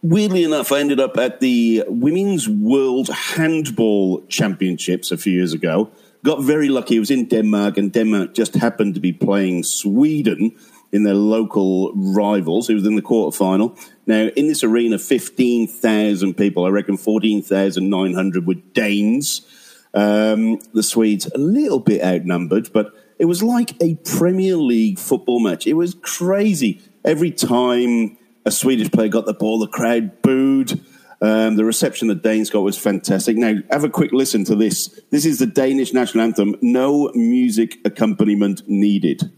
weirdly 0.01 0.43
enough, 0.43 0.71
I 0.71 0.79
ended 0.79 0.99
up 0.99 1.17
at 1.17 1.39
the 1.39 1.83
Women's 1.87 2.47
World 2.47 3.09
Handball 3.09 4.21
Championships 4.27 5.11
a 5.11 5.17
few 5.17 5.33
years 5.33 5.53
ago. 5.53 5.91
Got 6.23 6.43
very 6.43 6.69
lucky. 6.69 6.97
It 6.97 6.99
was 6.99 7.11
in 7.11 7.27
Denmark, 7.27 7.77
and 7.77 7.91
Denmark 7.91 8.33
just 8.33 8.53
happened 8.55 8.93
to 8.93 8.99
be 8.99 9.11
playing 9.13 9.63
Sweden 9.63 10.55
in 10.91 11.03
their 11.03 11.15
local 11.15 11.93
rivals. 11.95 12.69
It 12.69 12.75
was 12.75 12.85
in 12.85 12.95
the 12.95 13.01
quarterfinal. 13.01 13.77
Now, 14.05 14.27
in 14.35 14.47
this 14.47 14.63
arena, 14.63 14.99
15,000 14.99 16.35
people, 16.35 16.65
I 16.65 16.69
reckon 16.69 16.97
14,900 16.97 18.45
were 18.45 18.55
Danes. 18.73 19.41
Um, 19.93 20.59
the 20.73 20.83
Swedes 20.83 21.27
a 21.33 21.37
little 21.37 21.79
bit 21.79 22.01
outnumbered, 22.03 22.71
but 22.71 22.93
it 23.19 23.25
was 23.25 23.43
like 23.43 23.73
a 23.81 23.95
Premier 23.95 24.55
League 24.55 24.99
football 24.99 25.39
match. 25.39 25.67
It 25.67 25.73
was 25.73 25.95
crazy. 26.01 26.81
Every 27.03 27.31
time 27.31 28.17
a 28.45 28.51
Swedish 28.51 28.91
player 28.91 29.09
got 29.09 29.25
the 29.25 29.33
ball, 29.33 29.59
the 29.59 29.67
crowd 29.67 30.21
booed. 30.21 30.79
Um, 31.21 31.55
the 31.55 31.65
reception 31.65 32.07
the 32.07 32.15
Danes 32.15 32.49
got 32.49 32.61
was 32.63 32.79
fantastic. 32.79 33.37
Now, 33.37 33.53
have 33.69 33.83
a 33.83 33.89
quick 33.89 34.11
listen 34.11 34.43
to 34.45 34.55
this. 34.55 34.87
This 35.11 35.23
is 35.25 35.37
the 35.37 35.45
Danish 35.45 35.93
national 35.93 36.23
anthem. 36.23 36.55
No 36.61 37.11
music 37.13 37.77
accompaniment 37.85 38.63
needed. 38.67 39.31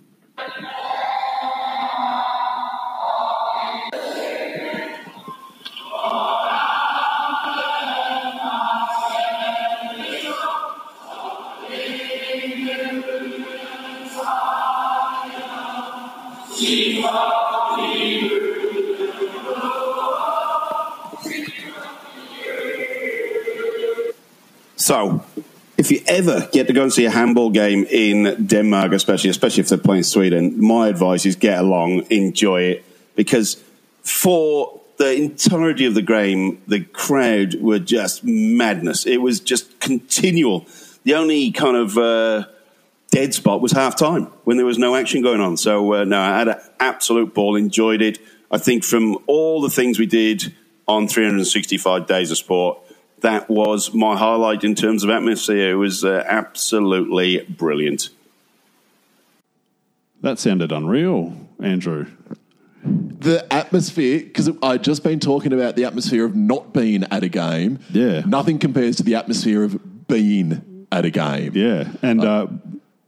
So, 24.83 25.23
if 25.77 25.91
you 25.91 26.01
ever 26.07 26.49
get 26.51 26.67
to 26.67 26.73
go 26.73 26.83
and 26.83 26.91
see 26.91 27.05
a 27.05 27.09
handball 27.09 27.51
game 27.51 27.85
in 27.89 28.47
Denmark, 28.47 28.91
especially 28.91 29.29
especially 29.29 29.61
if 29.61 29.69
they're 29.69 29.77
playing 29.77 30.03
Sweden, 30.03 30.61
my 30.61 30.89
advice 30.89 31.25
is 31.25 31.37
get 31.37 31.59
along, 31.59 32.05
enjoy 32.09 32.63
it, 32.63 32.85
because 33.15 33.63
for 34.01 34.81
the 34.97 35.15
entirety 35.15 35.85
of 35.85 35.93
the 35.93 36.01
game, 36.01 36.61
the 36.67 36.81
crowd 36.81 37.55
were 37.61 37.79
just 37.79 38.25
madness. 38.25 39.05
It 39.05 39.21
was 39.21 39.39
just 39.39 39.79
continual. 39.79 40.65
The 41.05 41.13
only 41.15 41.53
kind 41.53 41.77
of 41.77 41.97
uh, 41.97 42.47
dead 43.09 43.33
spot 43.33 43.61
was 43.61 43.71
half 43.71 43.95
time 43.95 44.25
when 44.43 44.57
there 44.57 44.65
was 44.65 44.77
no 44.77 44.97
action 44.97 45.21
going 45.21 45.39
on. 45.39 45.55
So, 45.55 45.93
uh, 45.93 46.03
no, 46.03 46.19
I 46.19 46.39
had 46.39 46.49
an 46.49 46.59
absolute 46.81 47.33
ball, 47.33 47.55
enjoyed 47.55 48.01
it. 48.01 48.19
I 48.51 48.57
think 48.57 48.83
from 48.83 49.17
all 49.27 49.61
the 49.61 49.69
things 49.69 49.97
we 49.97 50.07
did 50.07 50.53
on 50.89 51.07
365 51.07 52.05
days 52.05 52.31
of 52.31 52.37
sport, 52.37 52.82
that 53.23 53.49
was 53.49 53.93
my 53.93 54.15
highlight 54.15 54.63
in 54.63 54.75
terms 54.75 55.03
of 55.03 55.09
atmosphere. 55.09 55.71
It 55.71 55.75
was 55.75 56.05
uh, 56.05 56.23
absolutely 56.27 57.43
brilliant. 57.49 58.09
That 60.21 60.39
sounded 60.39 60.71
unreal, 60.71 61.35
Andrew. 61.61 62.07
The 62.83 63.51
atmosphere, 63.51 64.19
because 64.19 64.49
I'd 64.61 64.83
just 64.83 65.03
been 65.03 65.19
talking 65.19 65.53
about 65.53 65.75
the 65.75 65.85
atmosphere 65.85 66.25
of 66.25 66.35
not 66.35 66.73
being 66.73 67.05
at 67.05 67.23
a 67.23 67.29
game. 67.29 67.79
Yeah. 67.91 68.21
Nothing 68.25 68.59
compares 68.59 68.97
to 68.97 69.03
the 69.03 69.15
atmosphere 69.15 69.63
of 69.63 70.07
being 70.07 70.85
at 70.91 71.05
a 71.05 71.09
game. 71.09 71.53
Yeah, 71.55 71.91
and 72.01 72.23
uh, 72.23 72.47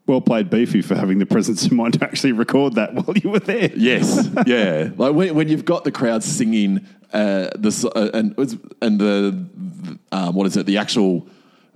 well 0.08 0.22
played, 0.22 0.50
Beefy, 0.50 0.82
for 0.82 0.96
having 0.96 1.20
the 1.20 1.26
presence 1.26 1.66
of 1.66 1.72
mind 1.72 1.96
to 1.96 2.04
actually 2.04 2.32
record 2.32 2.76
that 2.76 2.94
while 2.94 3.18
you 3.18 3.30
were 3.30 3.40
there. 3.40 3.72
Yes, 3.76 4.30
yeah. 4.46 4.90
Like 4.98 5.14
when, 5.14 5.36
when 5.36 5.50
you've 5.50 5.66
got 5.66 5.84
the 5.84 5.92
crowd 5.92 6.24
singing 6.24 6.86
uh, 7.14 7.50
the 7.56 7.92
uh, 7.96 8.18
and 8.18 8.36
and 8.82 9.00
the 9.00 9.48
um, 10.12 10.36
what 10.36 10.48
is 10.48 10.58
it? 10.58 10.66
The 10.66 10.78
actual 10.78 11.28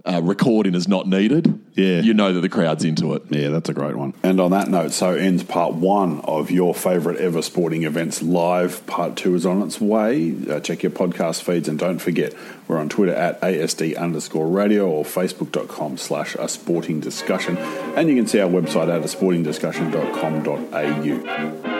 uh, 0.05 0.21
recording 0.23 0.75
is 0.75 0.87
not 0.87 1.07
needed. 1.07 1.59
Yeah. 1.73 2.01
you 2.01 2.13
know 2.13 2.33
that 2.33 2.41
the 2.41 2.49
crowd's 2.49 2.83
into 2.83 3.13
it. 3.13 3.23
Yeah, 3.29 3.47
that's 3.49 3.69
a 3.69 3.73
great 3.73 3.95
one. 3.95 4.13
And 4.21 4.41
on 4.41 4.51
that 4.51 4.67
note, 4.67 4.91
so 4.91 5.13
ends 5.13 5.43
part 5.43 5.73
one 5.75 6.19
of 6.21 6.51
your 6.51 6.75
favourite 6.75 7.17
ever 7.19 7.41
sporting 7.41 7.83
events 7.83 8.21
live. 8.21 8.85
Part 8.85 9.15
two 9.15 9.33
is 9.35 9.45
on 9.45 9.61
its 9.61 9.79
way. 9.79 10.35
Uh, 10.49 10.59
check 10.59 10.83
your 10.83 10.91
podcast 10.91 11.43
feeds 11.43 11.69
and 11.69 11.79
don't 11.79 11.99
forget, 11.99 12.33
we're 12.67 12.79
on 12.79 12.89
Twitter 12.89 13.13
at 13.13 13.39
ASD 13.41 13.97
underscore 13.97 14.47
radio 14.47 14.89
or 14.89 15.05
facebook.com 15.05 15.95
slash 15.97 16.35
a 16.35 16.49
sporting 16.49 16.99
discussion. 16.99 17.55
And 17.57 18.09
you 18.09 18.15
can 18.15 18.27
see 18.27 18.41
our 18.41 18.49
website 18.49 18.93
at 18.93 19.01
a 19.01 19.07
sportingdiscussion.com.au. 19.07 21.78